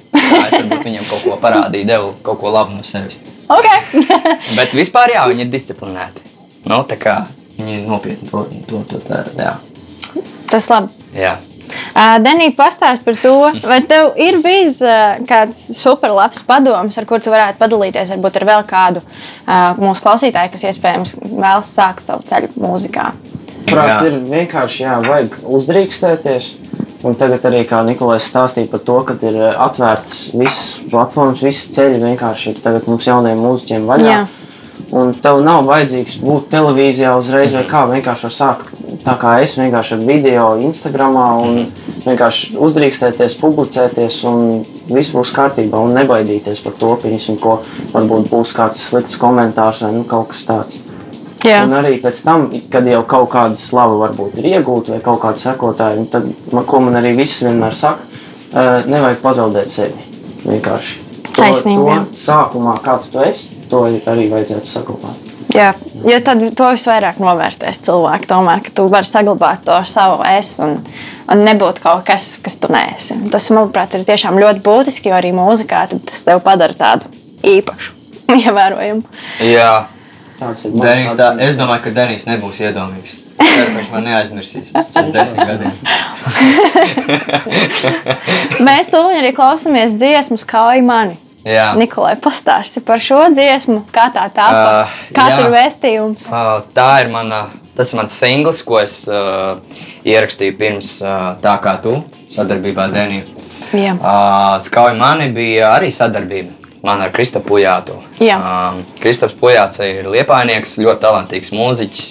[0.49, 3.19] Es varbūt viņiem kaut ko parādīju, devu kaut ko labu no sevis.
[3.49, 4.05] Okay.
[4.59, 6.25] Bet vispār jā, viņi ir disciplinēti.
[6.69, 7.19] Nu, tā kā
[7.57, 9.33] viņi nopietni to, to, to dara.
[9.39, 10.25] Jā.
[10.51, 10.93] Tas labi.
[11.17, 11.37] Jā.
[12.23, 13.35] Denī, pastāst par to,
[13.67, 18.47] vai tev ir bijis ā, kāds superlabs padoms, ar kur tu varētu padalīties, varbūt ar
[18.49, 23.11] vēl kādu ā, mūsu klausītāju, kas iespējams vēlas sākt savu ceļu mūzikā.
[23.69, 26.53] Prāt, ir vienkārši jā, vajag uzdrīkstēties.
[27.07, 31.71] Un tagad arī, kā Nikolais stāstīja par to, ka ir eh, atvērts viss platformas, visi
[31.77, 34.17] ceļi vienkārši ir tagad mums jauniem mūziķiem vaļā.
[34.17, 34.27] Jā.
[34.99, 38.73] Un tev nav vajadzīgs būt televīzijā uzreiz, vai kā vienkārši sākt.
[39.05, 41.61] Tā kā es vienkārši ar video, Instagram, un
[42.07, 45.83] vienkārši uzdrīkstēties, publicēties, un viss būs kārtībā.
[45.85, 47.61] Un nebaidīties par to, pieņemsim, ko
[47.95, 50.88] varbūt būs kāds slikts komentārs vai nu, kaut kas tāds.
[51.49, 51.63] Jā.
[51.65, 55.41] Un arī pēc tam, kad jau kaut kāda slava varbūt ir iegūta vai kaut kāda
[55.43, 58.05] sekotāja, nu tad, man, ko man arī viss vienmēr saka,
[58.53, 60.05] eh, nevajag pazaudēt sevi.
[60.45, 61.07] Vienkārši.
[61.29, 65.25] To, Taisnība, to sākumā, kāds tu esi, to arī vajadzētu saglabāt.
[65.55, 65.71] Jā,
[66.05, 68.29] jo tad to visvairāk novērtēs cilvēki.
[68.29, 70.77] Tomēr, ka tu vari saglabāt to savu es un,
[71.31, 73.17] un nebūt kaut kas, kas tu neesi.
[73.33, 77.09] Tas, manuprāt, ir tiešām ļoti būtiski, jo arī mūzikā tad tas tev padara tādu
[77.49, 77.95] īpašu,
[78.43, 79.07] ievērojumu.
[79.49, 79.73] Jā.
[80.39, 83.17] Denis, tā, es domāju, ka Denis nebūs iedomīgs.
[83.39, 84.71] Ceru, Viņš man neaizmirsīs
[85.15, 85.73] desmit gadiem.
[88.69, 91.19] Mēs to arī klausāmies dziesmu, kā arī mani.
[91.47, 91.71] Jā.
[91.79, 94.63] Nikolai, pastāsti par šo dziesmu, kā tā tāpa.
[94.83, 95.45] Uh, Kāds jā.
[95.45, 96.29] ir vēstījums?
[96.29, 97.47] Uh, tā ir mana,
[97.79, 99.57] tas ir mans singls, ko es uh,
[100.07, 103.39] ierakstīju pirms uh, tā kā tu, sadarbībā ar Deniju.
[103.79, 103.95] Jā.
[103.97, 106.68] Uh, Skauja mani bija arī sadarbība.
[106.89, 107.99] Man ar Kristapu Pujātu.
[108.17, 108.39] Jā.
[108.41, 112.07] Um, Kristaps Pujāts ir liepainieks, ļoti talantīgs mūziķis.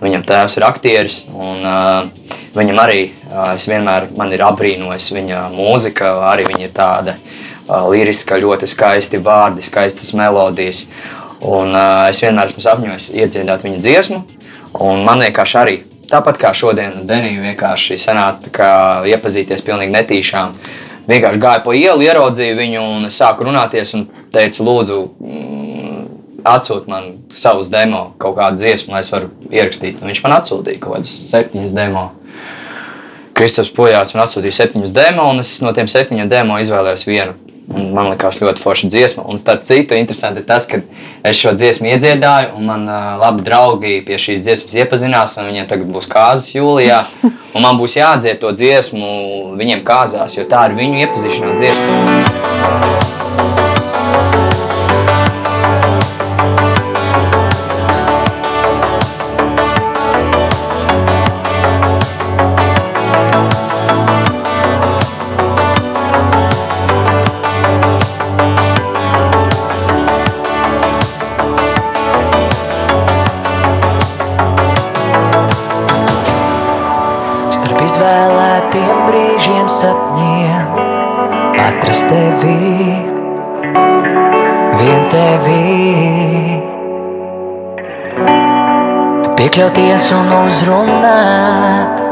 [0.00, 5.42] Viņam tēvs ir aktieris, un uh, viņam arī uh, es vienmēr man ir apbrīnojis viņa
[5.52, 6.14] mūzika.
[6.30, 10.86] Arī viņa ir tāda uh, liriska, ļoti skaisti vārdi, skaistas melodijas.
[11.44, 14.22] Un, uh, es vienmēr esmu sapņojis iedziedāt viņa dziesmu,
[14.80, 15.76] un man vienkārši arī
[16.08, 18.72] tāpat kā šodien Denija vienkārši sanāca
[19.12, 20.56] iepazīties pilnīgi netīšām.
[21.06, 26.00] Vienkārši gāju pa ielu, ieraudzīju viņu un sāku runāties un teicu, lūdzu, mm,
[26.50, 30.00] atsūti man savus demo, kaut kādu dziesmu, lai es varu ierakstīt.
[30.02, 32.08] Un viņš man atsūtīja kaut kādus septiņus demo.
[33.36, 37.36] Kristofers Pojāts man atsūtīja septiņus demo, un es no tiem septiņiem demo izvēlējos vienu.
[37.66, 39.24] Un man liekas, ļoti forša dziesma.
[39.26, 40.78] Un starp citu, interesanti ir tas, ka
[41.26, 45.34] es šo dziesmu iedziedāju, un man uh, labi draugi pie šīs dziesmas iepazinās.
[45.42, 47.02] Viņiem tagad būs kārtas jūlijā,
[47.56, 49.10] un man būs jādzied to dziesmu
[49.58, 53.15] viņiem kāzās, jo tā ir viņu iepazīšanās dziesma.
[81.96, 83.04] Atrast tevi,
[84.76, 86.62] vien tevi.
[89.36, 92.02] Piekļauties un uzrunāt,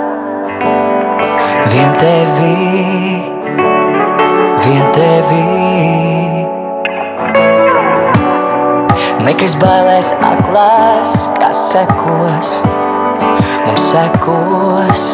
[1.73, 3.21] vien tevi,
[4.65, 5.45] vien tevi.
[9.25, 12.57] Nekas bailēs aklās, kas sekos,
[13.67, 15.05] mums sekos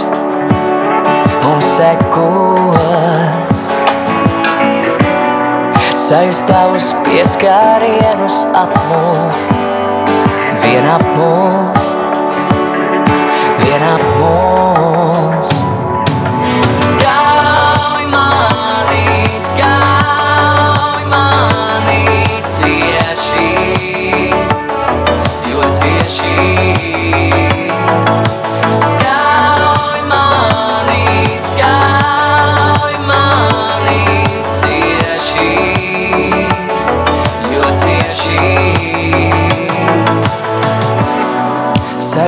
[1.42, 2.79] mums sekos.
[6.10, 9.54] Sajust tavus pieskārienus apmūst,
[10.64, 12.02] vien apmūst,
[13.62, 14.59] vien apmūst.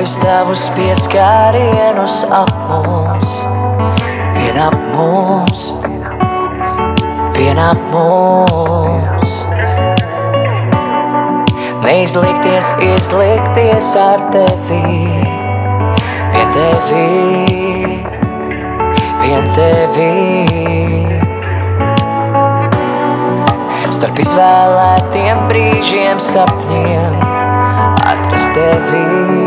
[0.02, 3.52] Savus tavus pieskārienus apmūst,
[4.34, 5.84] vien apmūst,
[7.36, 9.54] vien apmūst.
[11.84, 14.82] Neizlikties, izlikties ar tevi,
[16.34, 17.06] vien tevi,
[19.22, 20.10] vien tevi.
[23.86, 27.22] Starp izvēlētiem brīžiem, sapņiem,
[28.02, 29.41] atrast tevi,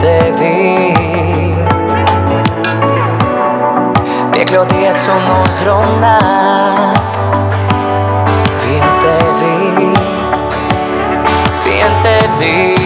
[0.00, 0.94] tevi.
[4.34, 7.16] Piekļauties un uzrunāt,
[8.64, 9.56] vien tevi,
[11.64, 12.79] vien tevi.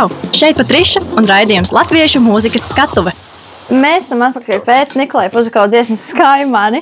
[0.00, 0.08] Čau!
[0.32, 3.12] Šeit Patriša un raidījums Latviešu mūzikas skatuve.
[3.68, 6.80] Mēs esam atpakaļ pēc Nikolai Puzakau dziesmas Skaimani.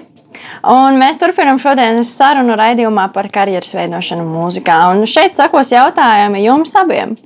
[0.71, 4.77] Un mēs turpinām šodienas sarunu raidījumā par karjeras veidošanu mūzikā.
[4.93, 7.17] Un šeit sakos jautājumi jums abiem.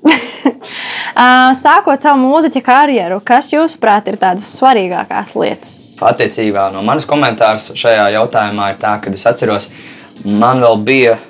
[1.12, 5.76] Ā, Sākot savu mūziķa karjeru, kas jūsuprāt ir tādas svarīgākās lietas?
[6.00, 9.68] Attiecībā no manas komentārs šajā jautājumā ir tā, ka es atceros,
[10.24, 11.20] man vēl bija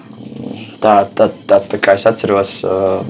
[0.79, 3.03] tā, tā, tāds, tā kā es atceros, uh,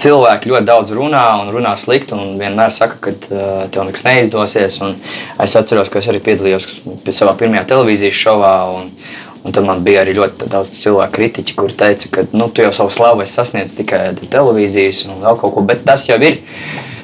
[0.00, 4.80] cilvēki ļoti daudz runā un runā slikti un vienmēr saka, ka uh, tev nekas neizdosies.
[4.84, 4.98] Un
[5.44, 6.68] es atceros, ka es arī piedalījos
[7.04, 8.54] pie savā pirmajā televīzijas šovā.
[8.76, 8.92] Un,
[9.46, 12.72] Un tad man bija arī ļoti daudz cilvēku kritiķi, kuri teica, ka nu, tu jau
[12.74, 15.62] savu slavu esi sasniedzis tikai televīzijas un vēl kaut ko.
[15.64, 16.40] Bet tas jau ir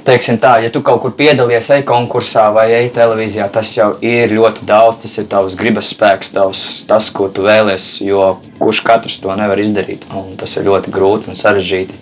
[0.05, 4.35] teiksim tā, ja tu kaut kur piedalies, ej konkursā vai ej televīzijā, tas jau ir
[4.37, 5.01] ļoti daudz.
[5.05, 9.61] Tas ir tavs gribas spēks, tavs, tas, ko tu vēlies, jo kurš katrs to nevar
[9.61, 10.05] izdarīt.
[10.13, 12.01] Un tas ir ļoti grūti un sarežģīti.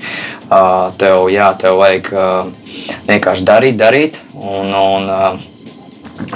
[1.01, 2.11] Tev, jā, tev vajag
[3.09, 4.19] vienkārši darīt, darīt.
[4.37, 5.09] Un, un,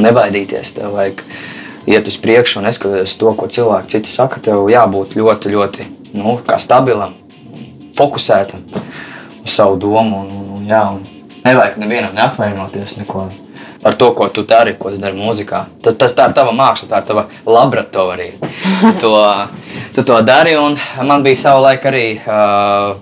[0.00, 0.74] nebaidīties.
[0.76, 1.22] Tev vajag
[1.86, 4.40] iet uz priekšu un neskatoties to, ko cilvēki citi saka.
[4.42, 7.16] Tev jābūt ļoti, ļoti nu, stabilam,
[7.98, 8.64] fokusētam
[9.44, 10.24] uz savu domu.
[10.24, 11.02] Un, un, un, jā, un
[11.44, 13.28] nevajag nevienam neatvainoties neko
[13.82, 15.66] par to, ko tu dari, ko tu dari mūzikā.
[15.82, 18.52] Tas, tas tā ir tava māksla, tā ir tava laboratorija.
[18.82, 19.12] Tu to,
[19.94, 20.74] tu to dari, un
[21.06, 22.96] man bija savulaik arī uh,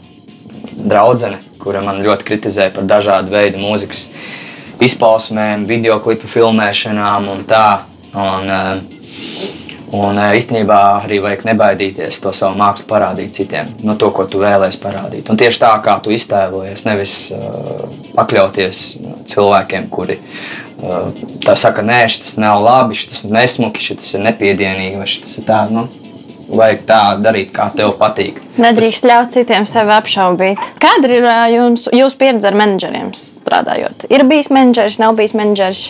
[0.85, 4.09] draudzene, kura man ļoti kritizēja par dažādu veidu mūzikas
[4.85, 7.69] izpausmēm, video klipu filmēšanām un tā.
[8.15, 8.77] Un, uh,
[9.95, 14.43] un uh, īstenībā arī vajag nebaidīties to savu mākslu parādīt citiem, no to, ko tu
[14.43, 15.31] vēlēsies parādīt.
[15.31, 17.83] Un tieši tā, kā tu iztēlojies, nevis uh,
[18.15, 18.85] pakļauties
[19.33, 21.11] cilvēkiem, kuri uh,
[21.47, 25.65] tā saka, nē, šis nav labi, šis nesmuki, šis ir nepiedienīgi, vai šis ir tā.
[25.75, 25.89] Nu,
[26.49, 28.41] Vajag tā darīt, kā tev patīk.
[28.61, 30.61] Nedrīkst ļaut citiem sevi apšaubīt.
[30.83, 34.07] Kāda ir jums, jūsu pieredze ar menedžeriem strādājot?
[34.13, 35.85] Ir bijis menedžers, nav bijis menedžers.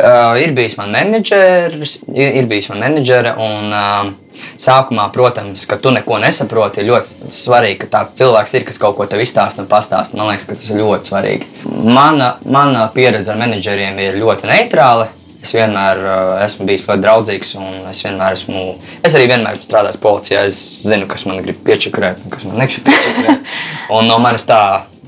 [0.00, 3.36] Uh, ir bijis man menedžers, ir, ir bijis man menedžere.
[3.40, 4.30] Un, uh,
[4.60, 8.98] sākumā, protams, ka tu neko nesaproti, ir ļoti svarīgi, ka tāds cilvēks ir, kas kaut
[8.98, 10.18] ko tev izstāsta un pastāsta.
[10.18, 11.48] Man liekas, ka tas ir ļoti svarīgi.
[11.86, 15.10] Mana, mana pieredze ar menedžeriem ir ļoti neitrāla.
[15.40, 18.64] Es vienmēr uh, esmu bijis ļoti draudzīgs, un es vienmēr esmu.
[19.06, 20.42] Es arī vienmēr esmu strādājis policijā.
[20.50, 23.48] Es zinu, kas man grib piečakarēt, un kas man negrib piečakarēt.
[23.96, 24.60] Un no manis tā,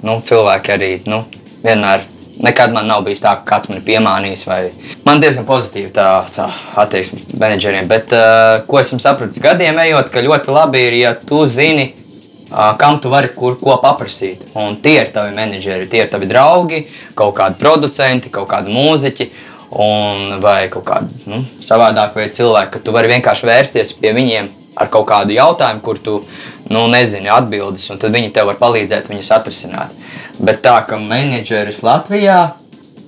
[0.02, 1.20] nu, cilvēki arī nu,
[1.62, 2.08] vienmēr.
[2.42, 4.46] Nekad man nav bijis tā, ka kāds man ir piemānījis.
[4.48, 4.60] Vai...
[5.04, 6.48] Man diezgan pozitīva tā, tā
[6.80, 7.86] attieksme menedžeriem.
[7.90, 11.90] Bet uh, ko esmu sapratis gadiem ejot, ka ļoti labi ir, ja tu zini,
[12.48, 14.48] uh, kam tu vari kur, ko paprasīt.
[14.58, 19.30] Un tie ir tavi menedžeri, tie ir tavi draugi, kaut kādi producenti, kaut kādi mūziķi.
[19.72, 24.50] Un vai kaut kāda nu, savādāka veida cilvēki, ka tu vari vienkārši vērsties pie viņiem
[24.76, 26.18] ar kaut kādu jautājumu, kur tu
[26.72, 29.94] nu, nezini atbildes, un tad viņi tev var palīdzēt viņus atrisināt.
[30.42, 32.38] Bet tā, ka menedžeris Latvijā,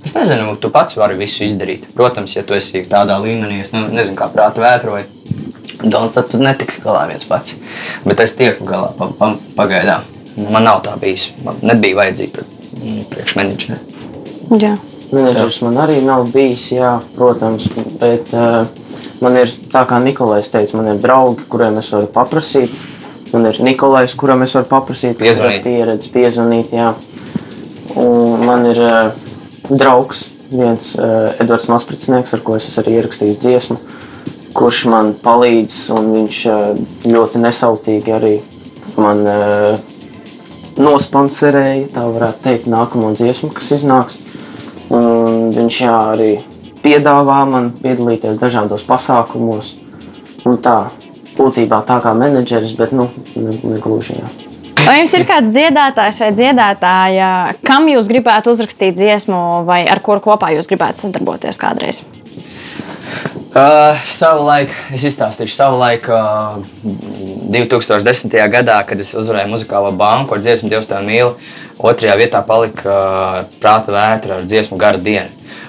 [0.05, 1.89] es nezinu, tu pats vari visu izdarīt.
[1.97, 5.05] Protams, ja tu esi tādā līmenī, es nu, nezinu, kā prāta vētra vai
[5.83, 7.59] daudz, tad tu netiksi galā viens pats.
[8.05, 10.05] Bet es tieku galā pa, pa, pagaidām.
[10.51, 11.29] Man nav tā bijis.
[11.47, 12.49] Man nebija vajadzīga
[13.13, 13.79] priekšmenedžera.
[14.61, 14.75] Jā.
[15.15, 17.69] Menedžers man arī nav bijis, jā, protams,
[18.01, 18.65] bet uh,
[19.23, 22.75] man ir tā kā Nikolais teica, man ir draugi, kuriem es varu paprasīt.
[23.35, 26.93] Man ir Nikolais, kuram es varu paprasīt, kas ir pieredze, piezvanīt, jā.
[27.99, 29.13] Un man ir uh,
[29.71, 33.79] draugs, viens uh, Edvards Maspricnieks, ar ko es esmu arī ierakstījis dziesmu,
[34.55, 38.35] kurš man palīdz, un viņš uh, ļoti nesautīgi arī
[39.01, 39.79] man uh,
[40.79, 44.24] nosponsorēja, tā varētu teikt, nākamo dziesmu, kas iznāks.
[44.93, 46.31] Un viņš jā, arī
[46.85, 49.75] piedāvā man piedalīties dažādos pasākumos.
[50.45, 50.91] Un tā,
[51.39, 54.19] būtībā tā kā menedžeris, bet nu, ne, negluži.
[54.21, 54.33] Jā.
[54.85, 57.29] Vai jums ir kāds dziedātājs vai dziedātāja,
[57.65, 62.03] kam jūs gribētu uzrakstīt dziesmu, vai ar kuru kopā jūs gribētu sadarboties kādreiz?
[63.55, 66.59] Uh, savulaik, es izstāstīšu, savulaik, uh,
[67.55, 68.35] 2010.
[68.51, 71.33] gadā, kad es uzvarēju muzikālo banku ar dziesmu Dievs tev mīl,
[71.79, 75.29] otrajā vietā palika prāta vētra ar dziesmu Gara diena.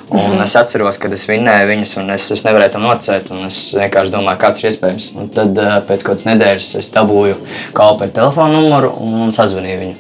[0.10, 0.44] Un mm -hmm.
[0.44, 3.32] es atceros, kad es vinnēju viņus, un es, es nevarēju nocēt.
[3.32, 5.12] un Es vienkārši domāju, kāds ir iespējams.
[5.15, 5.50] Un tad
[5.88, 7.36] pēc kādas nedēļas es dabūju
[7.74, 9.96] kalpu telefonu numuru un sazvanīju viņu.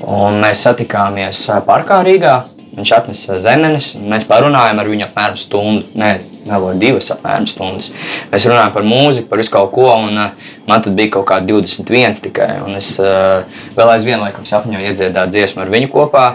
[0.00, 2.42] Un mēs satikāmies parkā Rīgā.
[2.76, 5.84] Viņš atnesa zemenes, un mēs parunājām ar viņu apmēram stundu.
[5.94, 7.90] Nē, meloju divas apmēram stundas.
[8.32, 11.52] Mēs runājām par mūziku, par visu kaut ko, un uh, man tad bija kaut kādi
[11.54, 12.50] 21 tikai.
[12.66, 13.42] Un es uh,
[13.76, 16.26] vēl aizvien laikam sapņoju iedziedāt dziesmu ar viņu kopā.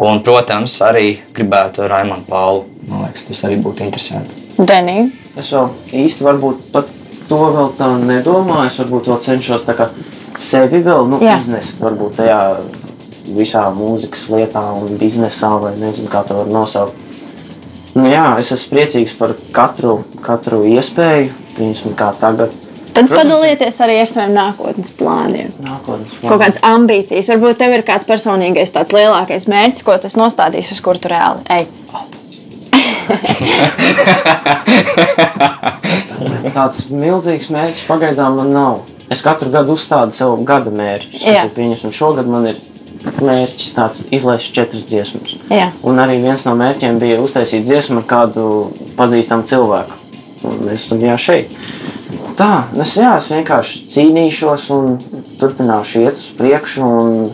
[0.00, 2.64] Un, protams, arī gribētu Raimonu Paulu.
[2.88, 4.32] Man liekas, tas arī būtu interesanti.
[4.56, 5.10] Denī.
[5.38, 5.68] Es vēl
[6.06, 6.88] īsti varbūt pat
[7.28, 8.70] to vēl tā nedomāju.
[8.70, 9.90] Es varbūt vēl cenšos tā kā
[10.40, 11.36] sevi vēl nu, Jā.
[11.36, 12.40] iznest varbūt tajā
[13.36, 16.99] visā mūzikas lietā un biznesā, vai nezinu, kā to var nosaukt.
[17.94, 22.54] Nu, jā, es esmu priecīgs par katru, katru iespēju, piemēram, kā tagad.
[22.90, 25.50] Tad Protams, padalieties arī ar saviem nākotnes plāniem.
[25.62, 27.28] Nākotnes Kaut kādas ambīcijas.
[27.30, 31.40] Varbūt tev ir kāds personīgais, tāds lielākais mērķis, ko tas nostādīs, uz kur tu reāli
[31.54, 31.64] ej.
[36.56, 38.74] Tāds milzīgs mērķis pagaidām man nav.
[39.10, 41.24] Es katru gadu uzstādu sev gada mērķus.
[41.94, 42.56] Šogad man ir
[43.04, 45.36] mērķis tāds izlaist četras dziesmas.
[45.50, 45.70] Jā.
[45.86, 48.46] Un arī viens no mērķiem bija uztaisīt dziesmu ar kādu
[48.98, 49.98] pazīstamu cilvēku.
[50.48, 51.52] Un mēs esam jā, šeit.
[52.40, 54.98] Tā, es, jā, es vienkārši cīnīšos un
[55.40, 56.88] turpināšu iet uz priekšu.
[56.88, 57.30] un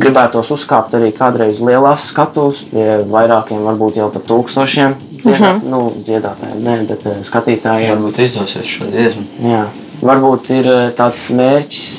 [0.00, 5.64] Gribētos uzkāpt arī kādreiz lielās skatuves, pie vairākiem, varbūt jau pat tūkstošiem dziedā, uh -huh.
[5.68, 7.98] nu, dziedātājiem, ne, bet eh, skatītājiem.
[7.98, 9.24] Varbūt izdosies šo dziesmu.
[9.50, 9.64] Jā,
[10.02, 11.98] varbūt ir eh, tāds mērķis,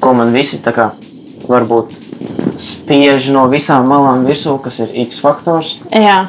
[0.00, 0.90] ko man visi tā kā
[1.48, 1.96] varbūt
[2.60, 5.76] spiež no visām malām virsū, kas ir X faktors.
[5.92, 6.26] Jā.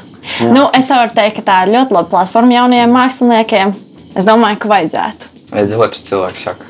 [0.54, 3.74] Nu, es tev varu teikt, ka tā ir ļoti laba platforma jaunajiem māksliniekiem.
[4.16, 5.32] Es domāju, ka vajadzētu.
[5.54, 6.70] Redz, otrs cilvēks saka.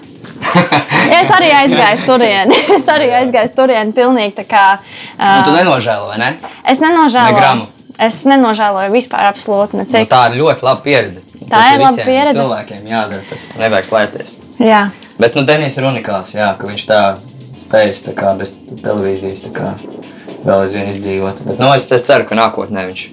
[1.09, 2.57] Ja es arī aizgāju turieni.
[2.79, 4.63] Es arī aizgāju turieni pilnīgi tā kā.
[5.19, 6.31] Nu, tu Uh, nenožēlo, vai ne?
[6.67, 7.35] es nenožēloju.
[7.35, 7.67] Ne gramu.
[8.01, 10.09] Es nenožēloju vispār absolūti Nu, necik.
[10.09, 11.21] tā ir ļoti laba pieredze.
[11.51, 12.39] Tā ir laba pieredze.
[12.41, 14.33] Cilvēkiem jādara, tas nevajag slēpties.
[14.65, 14.81] Jā.
[15.21, 16.99] Bet nu, Denis ir unikāls, jā, ka viņš tā
[17.73, 18.53] spējas kā, bez
[18.83, 19.47] televīzijas
[20.43, 21.41] vēl aizvien izdzīvot.
[21.47, 23.05] Bet, nu, es, es ceru, ka nākotnē viņš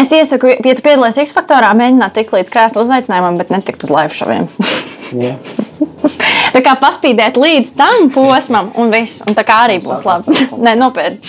[0.00, 3.92] Es iesaku, ja tu piedalies X faktorā, mēģināt tikt līdz krēslu uzaicinājumam, bet netikt uz
[3.94, 4.48] live šoviem.
[5.14, 5.36] Jā.
[6.54, 9.20] Tā kā paspīdēt līdz tam posmam, un viss.
[9.28, 10.34] Un tā kā arī būs labi.
[10.64, 11.20] Nē, nopietni.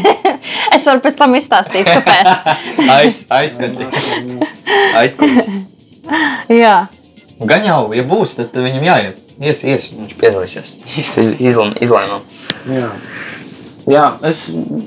[0.76, 2.30] es varu pēc tam izstāstīt, kāpēc.
[2.94, 3.90] aiz, aizskati.
[5.00, 5.58] Aizskati.
[6.54, 6.76] Jā.
[7.42, 9.23] Gan jau, ja būs, tad viņam jāiet.
[9.42, 10.74] Ies, ies, viņš piedalīsies.
[11.00, 12.26] Iz, izlēm, izlēmām.
[12.70, 12.90] Jā.
[13.84, 14.46] Jā, es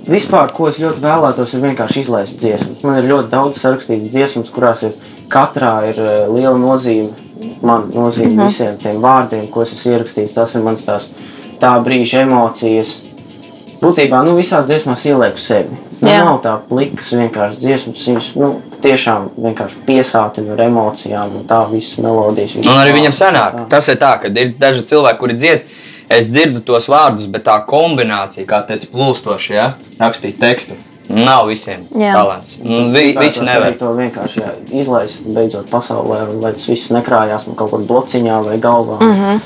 [0.09, 2.81] vispār, ko es ļoti vēlētos, ir vienkārši izlaist dziesmas.
[2.81, 4.95] Man ir ļoti daudz sarakstītas dziesmas, kurās ir
[5.29, 7.11] katrā ir eh, liela nozīme.
[7.61, 8.47] Man nozīme mm -hmm.
[8.47, 10.33] visiem tiem vārdiem, ko es esmu ierakstījis.
[10.33, 11.11] Tas ir mans tās
[11.61, 13.01] tā brīža emocijas.
[13.81, 15.77] Būtībā, nu, visā dziesmās ielieku sevi.
[16.07, 16.23] Man Jā.
[16.25, 18.05] nav tā plikas vienkārši dziesmas.
[18.07, 18.49] Viņas nu,
[18.83, 22.55] tiešām vienkārši piesātina ar emocijām, un tā visas melodijas.
[22.57, 23.55] visas Un arī viņam sanāk.
[23.59, 23.67] tā.
[23.75, 25.65] Tas ir tā, ka ir daži cilvēki, kuri dzied.
[26.09, 29.73] Es dzirdu tos vārdus, bet tā kombinācija, kā teica, plūstoši, ja?
[29.99, 30.77] rakstīt tekstu,
[31.09, 32.53] nav visiem talants.
[32.63, 33.73] Vi, visi nevar.
[33.79, 38.39] to vienkārši jā, izlaist beidzot pasaulē, un lai tas viss nekrājās man kaut kur blociņā
[38.45, 38.99] vai galvā.
[39.01, 39.23] Mm Mhm.
[39.35, 39.39] -hmm.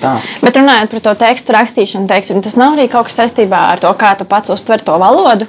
[0.00, 0.18] Tā.
[0.42, 3.88] Bet runājot par to tekstu rakstīšanu, teiksim, tas nav arī kaut kas saistībā ar to,
[3.96, 5.46] kā tu pats uztver to valodu.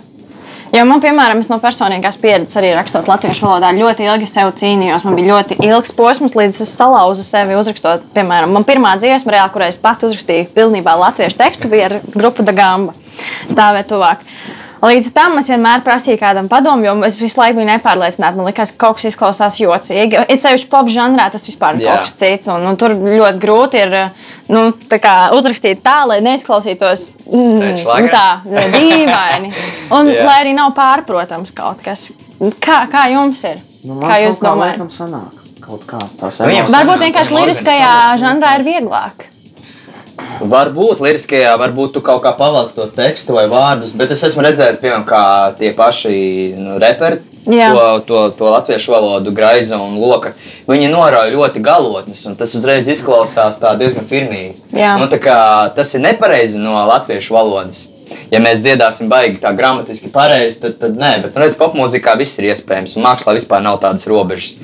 [0.69, 5.05] Jo man, piemēram, no personīgās pieredzes arī rakstot latviešu valodā, ļoti ilgi sev cīnījos.
[5.07, 8.05] Man bija ļoti ilgs posms, līdz es salauzu sevi uzrakstot.
[8.13, 12.45] Piemēram, man pirmā dziesma, reāli, kurai es pats uzrakstīju pilnībā latviešu tekstu, bija ar grupu
[12.45, 12.93] Dagamba.
[13.49, 14.21] Stāvēt tuvāk.
[14.79, 18.37] Līdz tam es vienmēr prasīju kādam padomu, jo es visu laiku biju nepārliecināta.
[18.37, 20.21] Man liekas, ka kaut kas izklausās jocīgi.
[20.31, 22.51] Ir sevišķi pop žanrā, tas vispār ir kaut kas cits.
[22.53, 23.97] Un, un tur ļoti grūti ir
[24.47, 28.25] nu, tā kā uzrakstīt tā, lai neizklausītos mm, nu, tā
[28.77, 29.51] dīvaini.
[29.95, 32.07] Un lai arī nav pārprotams kaut kas.
[32.63, 33.59] Kā, kā jums ir?
[33.83, 34.79] Nu, kā jūs kaut kā domājat?
[34.79, 36.77] laikam sanāk kaut kā tās Viņam emocijas.
[36.77, 37.91] Varbūt vienkārši liriskajā
[38.23, 39.27] žanrā ir vieglāk.
[40.39, 44.79] Varbūt liriskajā, varbūt tu kaut kā pavalc to tekstu vai vārdus, bet es esmu redzējis,
[44.79, 45.23] piemēram, kā
[45.59, 46.15] tie paši
[46.57, 47.19] nu, reperi.
[47.73, 50.35] To, to, to latviešu valodu, graiza un loka.
[50.69, 54.69] Viņi norauj ļoti galotnes, un tas uzreiz izklausās diezgan firmīgi.
[55.01, 55.07] Nu,
[55.75, 57.87] tas ir nepareizi no latviešu valodas.
[58.29, 62.37] Ja mēs dziedāsim baigi tā gramatiski pareizi, tad, tad nē, bet, nu, redz, popmūzikā viss
[62.37, 64.59] ir iespējams, mākslā vispār nav tādas robežas.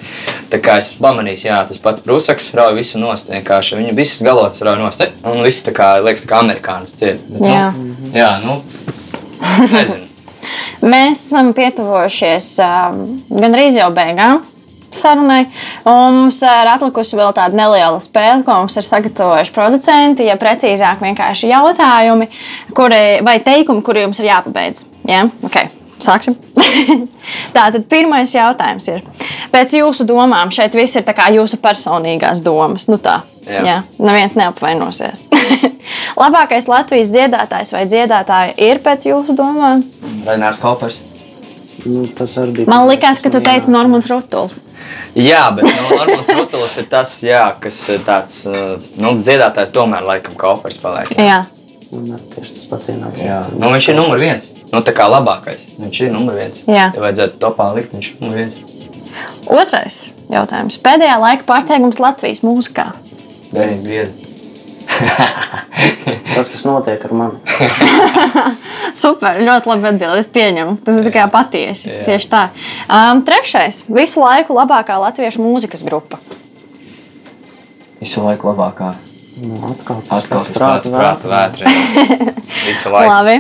[0.52, 4.22] Tā kā es esmu pamanījis, jā, tas pats Prūsakas rauj visu nost, vienkārši viņi visas
[4.26, 7.24] galotas rauj nost, un viss tā kā, liekas, tā kā amerikānis ciet.
[7.32, 7.70] Bet, Jā.
[7.74, 8.60] Nu, jā, nu,
[9.74, 10.04] nezinu.
[10.86, 13.00] Mēs esam pietuvojušies um,
[13.34, 14.44] gandrīz jau beigām
[15.00, 15.44] sarunai.
[15.90, 20.28] Un mums ir atlikusi vēl tāda neliela spēle, ko mums ir sagatavojuši producenti.
[20.30, 22.30] Ja precīzāk, vienkārši jautājumi
[22.76, 24.86] kuri, vai teikumi, kuri jums ir jāpabeidz.
[25.10, 25.26] Ja?
[25.46, 25.72] Okay.
[26.02, 26.36] Sāksim.
[27.56, 29.00] Tātad pirmais jautājums ir,
[29.54, 32.90] pēc jūsu domām, šeit viss ir jūsu personīgās domas.
[32.92, 33.62] Nu tā, Jā.
[33.64, 35.28] jā, neviens neapvainosies.
[36.22, 39.84] Labākais Latvijas dziedātājs vai dziedātāja ir pēc jūsu domām?
[40.28, 41.00] Rainārs Kopers.
[41.86, 42.70] Nu, tas arī bija.
[42.72, 43.72] Man liekas, ka tu teici.
[43.72, 44.58] Normons Rutuls.
[45.16, 50.04] Jā, bet nu, Normāls Rutulis ir tas, jā, kas ir tāds, uh, nu, dziedātājs tomēr
[50.04, 51.14] laikam Kopers paliek.
[51.16, 51.44] Jā.
[51.94, 53.24] Man arī tieši tas pats ienāca.
[53.24, 54.50] Jā, nu, viņš ir numur viens.
[54.74, 55.64] Nu, tā kā labākais.
[55.80, 56.60] Viņš ir numur viens.
[56.68, 56.90] Jā.
[56.92, 58.60] Ja vajadzētu topā likt, viņš ir numur viens.
[59.46, 60.02] Otrais
[60.34, 60.80] jautājums.
[60.84, 62.90] Pēdējā laika pārsteigums Latvijas mūzikā.
[63.54, 64.25] Bērns griezis.
[66.36, 67.40] Tas, kas notiek ar mani.
[69.04, 70.22] Super, ļoti labi atbildēt.
[70.24, 70.78] Es pieņemu.
[70.86, 71.90] Tas ir tikai patiesi.
[71.90, 72.04] Jā.
[72.08, 72.44] Tieši tā.
[72.88, 73.84] Um, trešais.
[73.92, 76.20] Visu laiku labākā latviešu mūzikas grupa.
[78.02, 78.94] Visu laiku labākā.
[79.44, 81.74] Nu, atkal tas Atkal pats prāta prāta vētra.
[82.68, 83.12] Visu laiku.
[83.12, 83.38] Labi.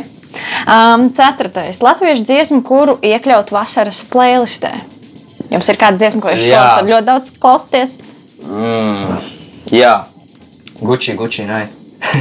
[0.67, 1.79] Um, ceturtais.
[1.83, 4.73] Latviešu dziesmu, kuru iekļaut vasaras playlistē.
[5.53, 7.99] Jums ir kāda dziesma, ko jūs šodien ļoti daudz klausāties?
[8.45, 9.21] Mm.
[9.71, 9.93] Jā,
[10.81, 11.65] Gucci, Gucci, nē.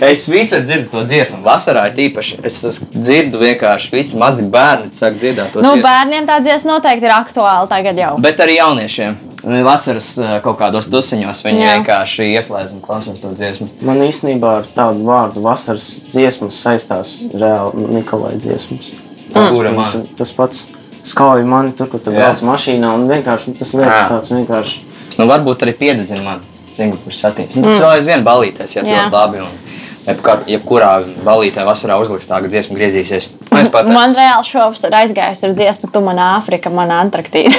[0.00, 1.40] es visur dzirdu to dziesmu.
[1.44, 2.38] Vasarā ir tīpaši.
[2.46, 2.60] Es
[2.92, 5.86] dzirdu vienkārši visi mazi bērni sāk dziedāt to Nu, dziesmu.
[5.86, 8.12] bērniem tā dziesma noteikti ir aktuāla tagad jau.
[8.22, 9.16] Bet arī jauniešiem.
[9.64, 11.72] Vasaras eh, kaut kādos dusiņos viņi Jā.
[11.76, 13.68] vienkārši ieslēdz un klausās to dziesmu.
[13.84, 18.94] Man īstenībā ar tādu vārdu vasaras dziesmas saistās reāli Nikolai dziesmas.
[19.34, 20.08] Tas, man?
[20.16, 20.64] tas pats
[21.04, 24.08] skauj mani tur, kur tu brauc mašīnā un vienkārši nu, tas liekas Jā.
[24.14, 24.93] tāds vienkārši.
[25.18, 26.42] Nu, varbūt arī piededzina man
[26.74, 27.54] Singapūras satīns.
[27.58, 29.04] Nu, tas vēl aizvien balīties, ja Jā.
[29.04, 29.44] ļoti labi.
[29.44, 29.62] Un
[30.04, 30.90] jebkurā
[31.24, 33.28] balītē vasarā uzliks tā, ka dziesma griezīsies.
[33.88, 37.54] Man reāli šovasar aizgājusi ar dziesmu, tu man Āfrika, man Antarktīda.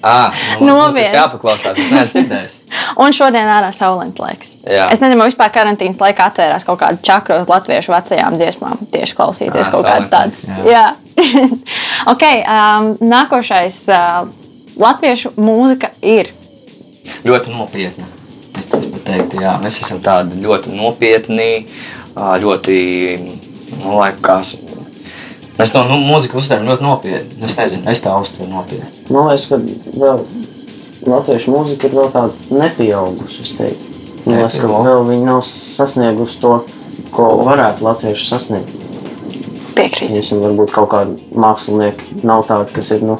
[0.00, 0.32] À,
[0.62, 1.10] nu, Nopietni.
[1.10, 2.56] Tas jāpaklausās, es neesmu dzirdējis.
[3.02, 4.54] Un šodien ārā saulēns laiks.
[4.64, 4.88] Jā.
[4.94, 9.68] Es nezinu, vispār karantīnas laikā atvērās kaut kāda čakra uz latviešu vecajām dziesmām, tieši klausīties
[9.68, 10.44] Ā, kaut kādas tādas.
[10.46, 10.86] saulains Jā,
[12.12, 12.24] ok.
[12.40, 14.22] Um, nākošais uh,
[14.80, 16.32] latviešu mūzika ir.
[17.26, 18.06] Ļoti nopietni.
[18.58, 21.66] Es tā teiktu, jā, mēs esam tādi ļoti nopietni,
[22.16, 22.76] ļoti,
[23.80, 24.54] nu, lai kas.
[25.58, 27.40] Mēs to nu, mūziku uztveram ļoti nopietni.
[27.46, 29.06] Es nezinu, es tā uztveru nopietni.
[29.12, 29.58] Man liekas, ka
[30.02, 30.22] vēl
[31.08, 33.42] latviešu mūzika ir vēl tāda nepieaugusi.
[33.42, 33.90] es teiktu.
[34.26, 36.54] Man liekas, ka vēl viņi nav sasniegusi to,
[37.12, 38.78] ko varētu latvieši sasniegt.
[39.76, 40.12] Piekrīt.
[40.12, 43.18] Viņam varbūt kaut kādi mākslinieki nav tādi, kas ir nu,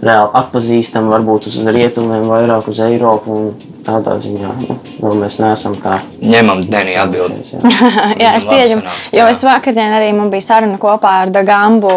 [0.00, 3.36] reāli atpazīstami, varbūt uz rietumiem, vairāk uz Eiropu.
[3.36, 7.38] un Tādā ziņā nu, vēl mēs neesam tā Ņemam Denī atbildi.
[7.40, 8.02] izcēlušies, jā.
[8.22, 8.94] Jā, es pieņemu.
[9.16, 11.94] Jo es vakardien arī man bija saruna kopā ar Dagambu,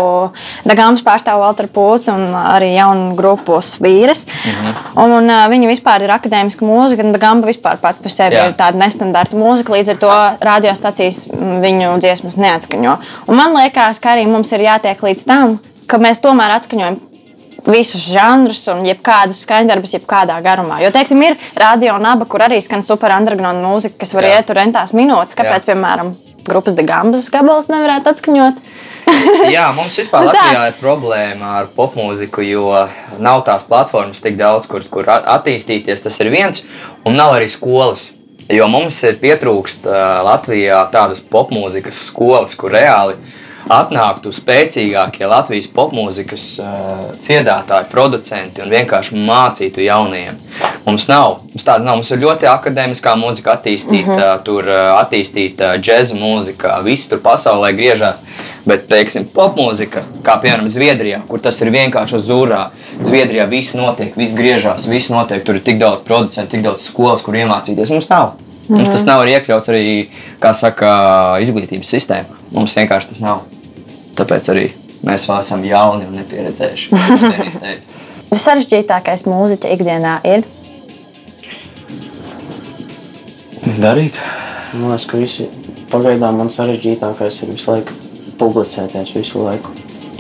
[0.64, 4.24] Dagambas pārstāvu Walter Pūci un arī jaunu grupu Svīras.
[4.48, 4.74] Mhm.
[5.04, 8.48] Un, un viņi vispār ir akadēmiska mūzika, un Dagamba vispār pat par sevi Jā.
[8.48, 9.76] ir tāda nestandarta mūzika.
[9.76, 13.00] Līdz ar to radiostacijas viņu dziesmas neatskaņo.
[13.28, 15.60] Un man liekas, ka arī mums ir jātiek līdz tam,
[15.92, 17.02] ka mēs tomēr atskaņojam
[17.68, 20.82] visus žanrus un jebkādus skaņdarbus, jebkādā garumā.
[20.84, 24.40] Jo, teiksim, ir radio naba, kur arī skan super underground mūzika, kas var Jā.
[24.40, 25.38] iet tur rentās minūtes.
[25.40, 25.74] Kāpēc, Jā.
[25.74, 26.14] piemēram,
[26.48, 28.64] grupas Degambas gabals nevarētu atskaņot?
[29.52, 30.26] Jā, mums vispār.
[30.30, 32.68] Latvijā ir problēma ar popmūziku, jo
[33.24, 36.04] nav tās platformas tik daudz, kur, kur attīstīties.
[36.04, 36.64] Tas ir viens,
[37.08, 38.12] un nav arī skolas.
[38.52, 43.16] Jo mums ir pietrūkst uh, Latvijā tādas popmūzikas skolas, kur reāli
[43.72, 50.40] atnāktu spēcīgākie Latvijas popmūzikas uh, dziedātāji, producenti un vienkārši mācītu jaunajiem.
[50.84, 52.00] Mums nav, mums tāda nav.
[52.02, 54.42] Mums ir ļoti akadēmiskā mūzika attīstīta, mm -hmm.
[54.44, 58.22] tur attīstīta džēza mūzika, viss tur pasaulē griežās.
[58.66, 62.62] Bet, teiksim, popmūzika, kā piemēram Zviedrijā, kur tas ir vienkārši zūrā.
[63.02, 65.44] Zviedrijā viss notiek, viss griežās, viss notiek.
[65.44, 67.92] Tur ir tik daudz producentu, tik daudz skolas, kur iemācīties.
[67.92, 68.38] Mums nav.
[68.70, 69.84] Mums tas nav arī iekļauts arī,
[70.40, 70.94] kā saka,
[71.44, 72.40] izglītības sistēmā.
[72.56, 73.44] Mums vienkārši tas nav.
[74.18, 74.66] Tāpēc arī
[75.08, 77.02] mēs vēl esam jauni un nepieredzējuši.
[77.64, 78.02] teica.
[78.44, 80.46] Sarežģītākais mūziķa ikdienā ir.
[83.80, 84.18] Darīt.
[84.74, 85.48] Man liekas, ka visi
[85.92, 87.98] pagaidām man sarežģītākais ir visu laiku
[88.42, 89.74] publicēties visu laiku.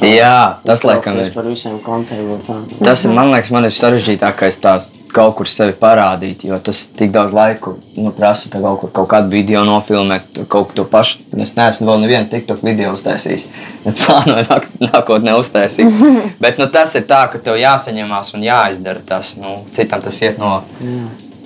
[0.03, 1.31] Jā, tas laikam ir.
[1.33, 2.25] par visiem kontiem.
[2.35, 2.57] un tā.
[2.83, 7.11] Tas ir, man liekas, man ir sarežģītākais tās kaut kur sevi parādīt, jo tas tik
[7.13, 11.21] daudz laika nu, prasa tā kaut kur kaut kādu video nofilmēt, kaut ko pašu.
[11.43, 13.45] Es neesmu vēl nevienu TikTok video uztaisījis.
[14.03, 16.01] Plānoju nāk, nākotnē uztaisīt.
[16.43, 19.35] Bet nu, tas ir tā, ka tev jāsaņemās un jāizdara tas.
[19.39, 20.55] Nu, citam tas iet no,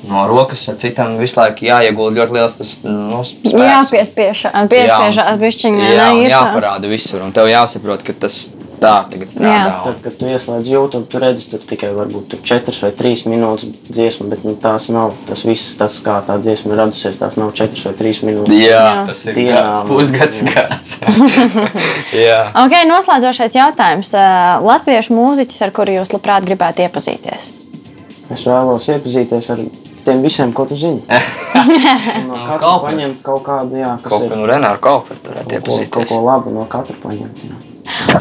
[0.08, 3.58] no rokas, citam visu laiku jāiegulda ļoti liels tas nu, spēks.
[3.58, 5.92] Jā, piespiež, piespiežās bišķiņā.
[5.92, 6.40] Jā, un ir tā.
[6.40, 7.26] jāparāda visur.
[7.26, 8.46] Un tev jāsaprot, ka tas
[8.82, 9.54] tā tagad strādā.
[9.54, 9.74] Jā.
[9.86, 13.90] Tad, kad tu ieslēdz YouTube, tu redzi tur tikai varbūt tur 4 vai 3 minūtes
[13.90, 15.16] dziesmu, bet nu, tās nav.
[15.28, 18.56] Tas viss, tas, kā tā dziesma ir radusies, tās nav 4 vai 3 minūtes.
[18.58, 18.94] Jā, Jā.
[19.10, 20.44] tas ir Dienā, pusgads.
[20.48, 20.98] Gads.
[22.28, 22.40] Jā.
[22.64, 24.14] Ok, noslēdzošais jautājums.
[24.16, 27.52] Uh, Latviešu mūziķis, ar kuru jūs labprāt gribētu iepazīties?
[28.34, 29.62] Es vēlos iepazīties ar
[30.08, 31.04] tiem visiem, ko tu zini.
[32.28, 35.80] no katra paņemt kaut kādu, jā, kas Kaut ir no Renāra Kaupera varētu kaut ko,
[36.00, 37.44] kaut ko labu no katra paņemt.
[37.48, 37.67] Jā.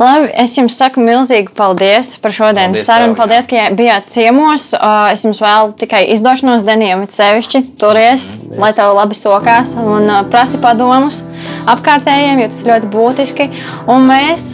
[0.00, 3.16] Labi, es jums saku milzīgi paldies par šodienas Paldies sarunu.
[3.18, 4.68] Paldies, ka bijāt ciemos.
[5.12, 10.60] Es jums vēlu tikai izdošanos, Denijam, it sevišķi turies, lai tev labi sokās un prasi
[10.62, 11.22] padomus
[11.70, 13.48] apkārtējiem, jo tas ļoti būtiski.
[13.92, 14.52] Un mēs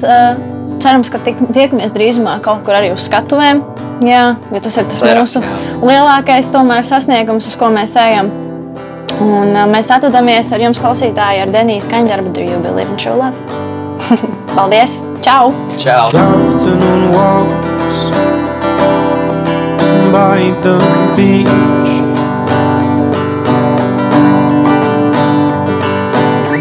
[0.82, 3.62] cerams, ka tiekamies drīzumā kaut kur arī uz skatuvēm.
[4.02, 8.32] Jā, jo tas ir tas Cerams, mūsu lielākais tomēr sasniegums, uz ko mēs ejam.
[9.22, 13.81] Un mēs atvadamies ar jums, klausītāji, ar Denijas skaņdarbu Do You Believe in True Love?
[14.54, 15.02] Paldies!
[15.22, 15.52] Čau!
[15.78, 16.10] Čau!
[16.10, 18.10] afternoon walks
[20.12, 20.76] by the
[21.16, 21.92] beach.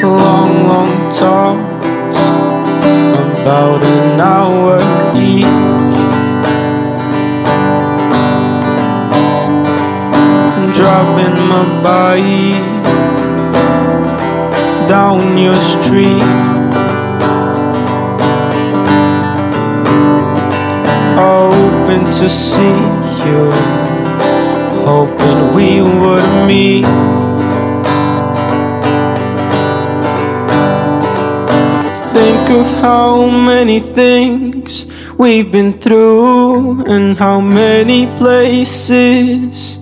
[0.04, 2.20] Long, long talks
[3.42, 4.78] about an hour
[5.16, 5.46] each.
[10.76, 12.72] Dropping my bike
[14.88, 16.51] down your street.
[21.22, 22.78] hoping to see
[23.24, 23.52] you,
[24.90, 26.86] hoping we would meet.
[32.14, 39.78] Think of how many things we've been through, and how many places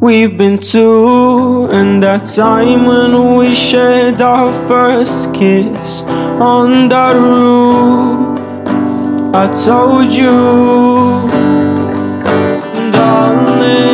[0.00, 6.02] we've been to, and that time when we shared our first kiss
[6.40, 8.33] on the roof.
[9.36, 10.30] I told you,
[12.92, 13.93] darling.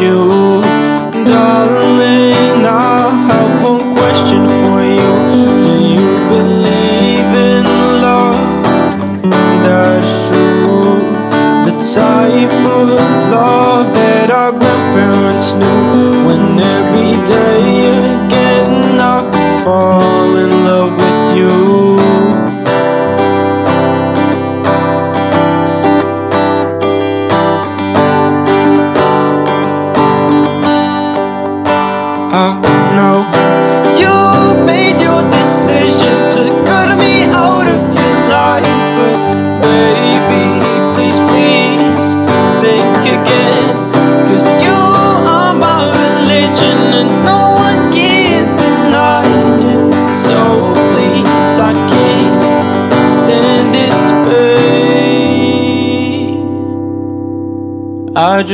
[0.00, 0.65] you.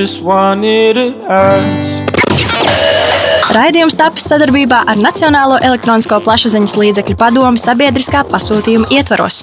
[0.02, 2.02] just wanted to ask.
[3.54, 9.42] Raidījums tapis sadarbībā ar Nacionālo elektronisko plašsaziņas līdzekļu padomu sabiedriskā pasūtījuma ietvaros.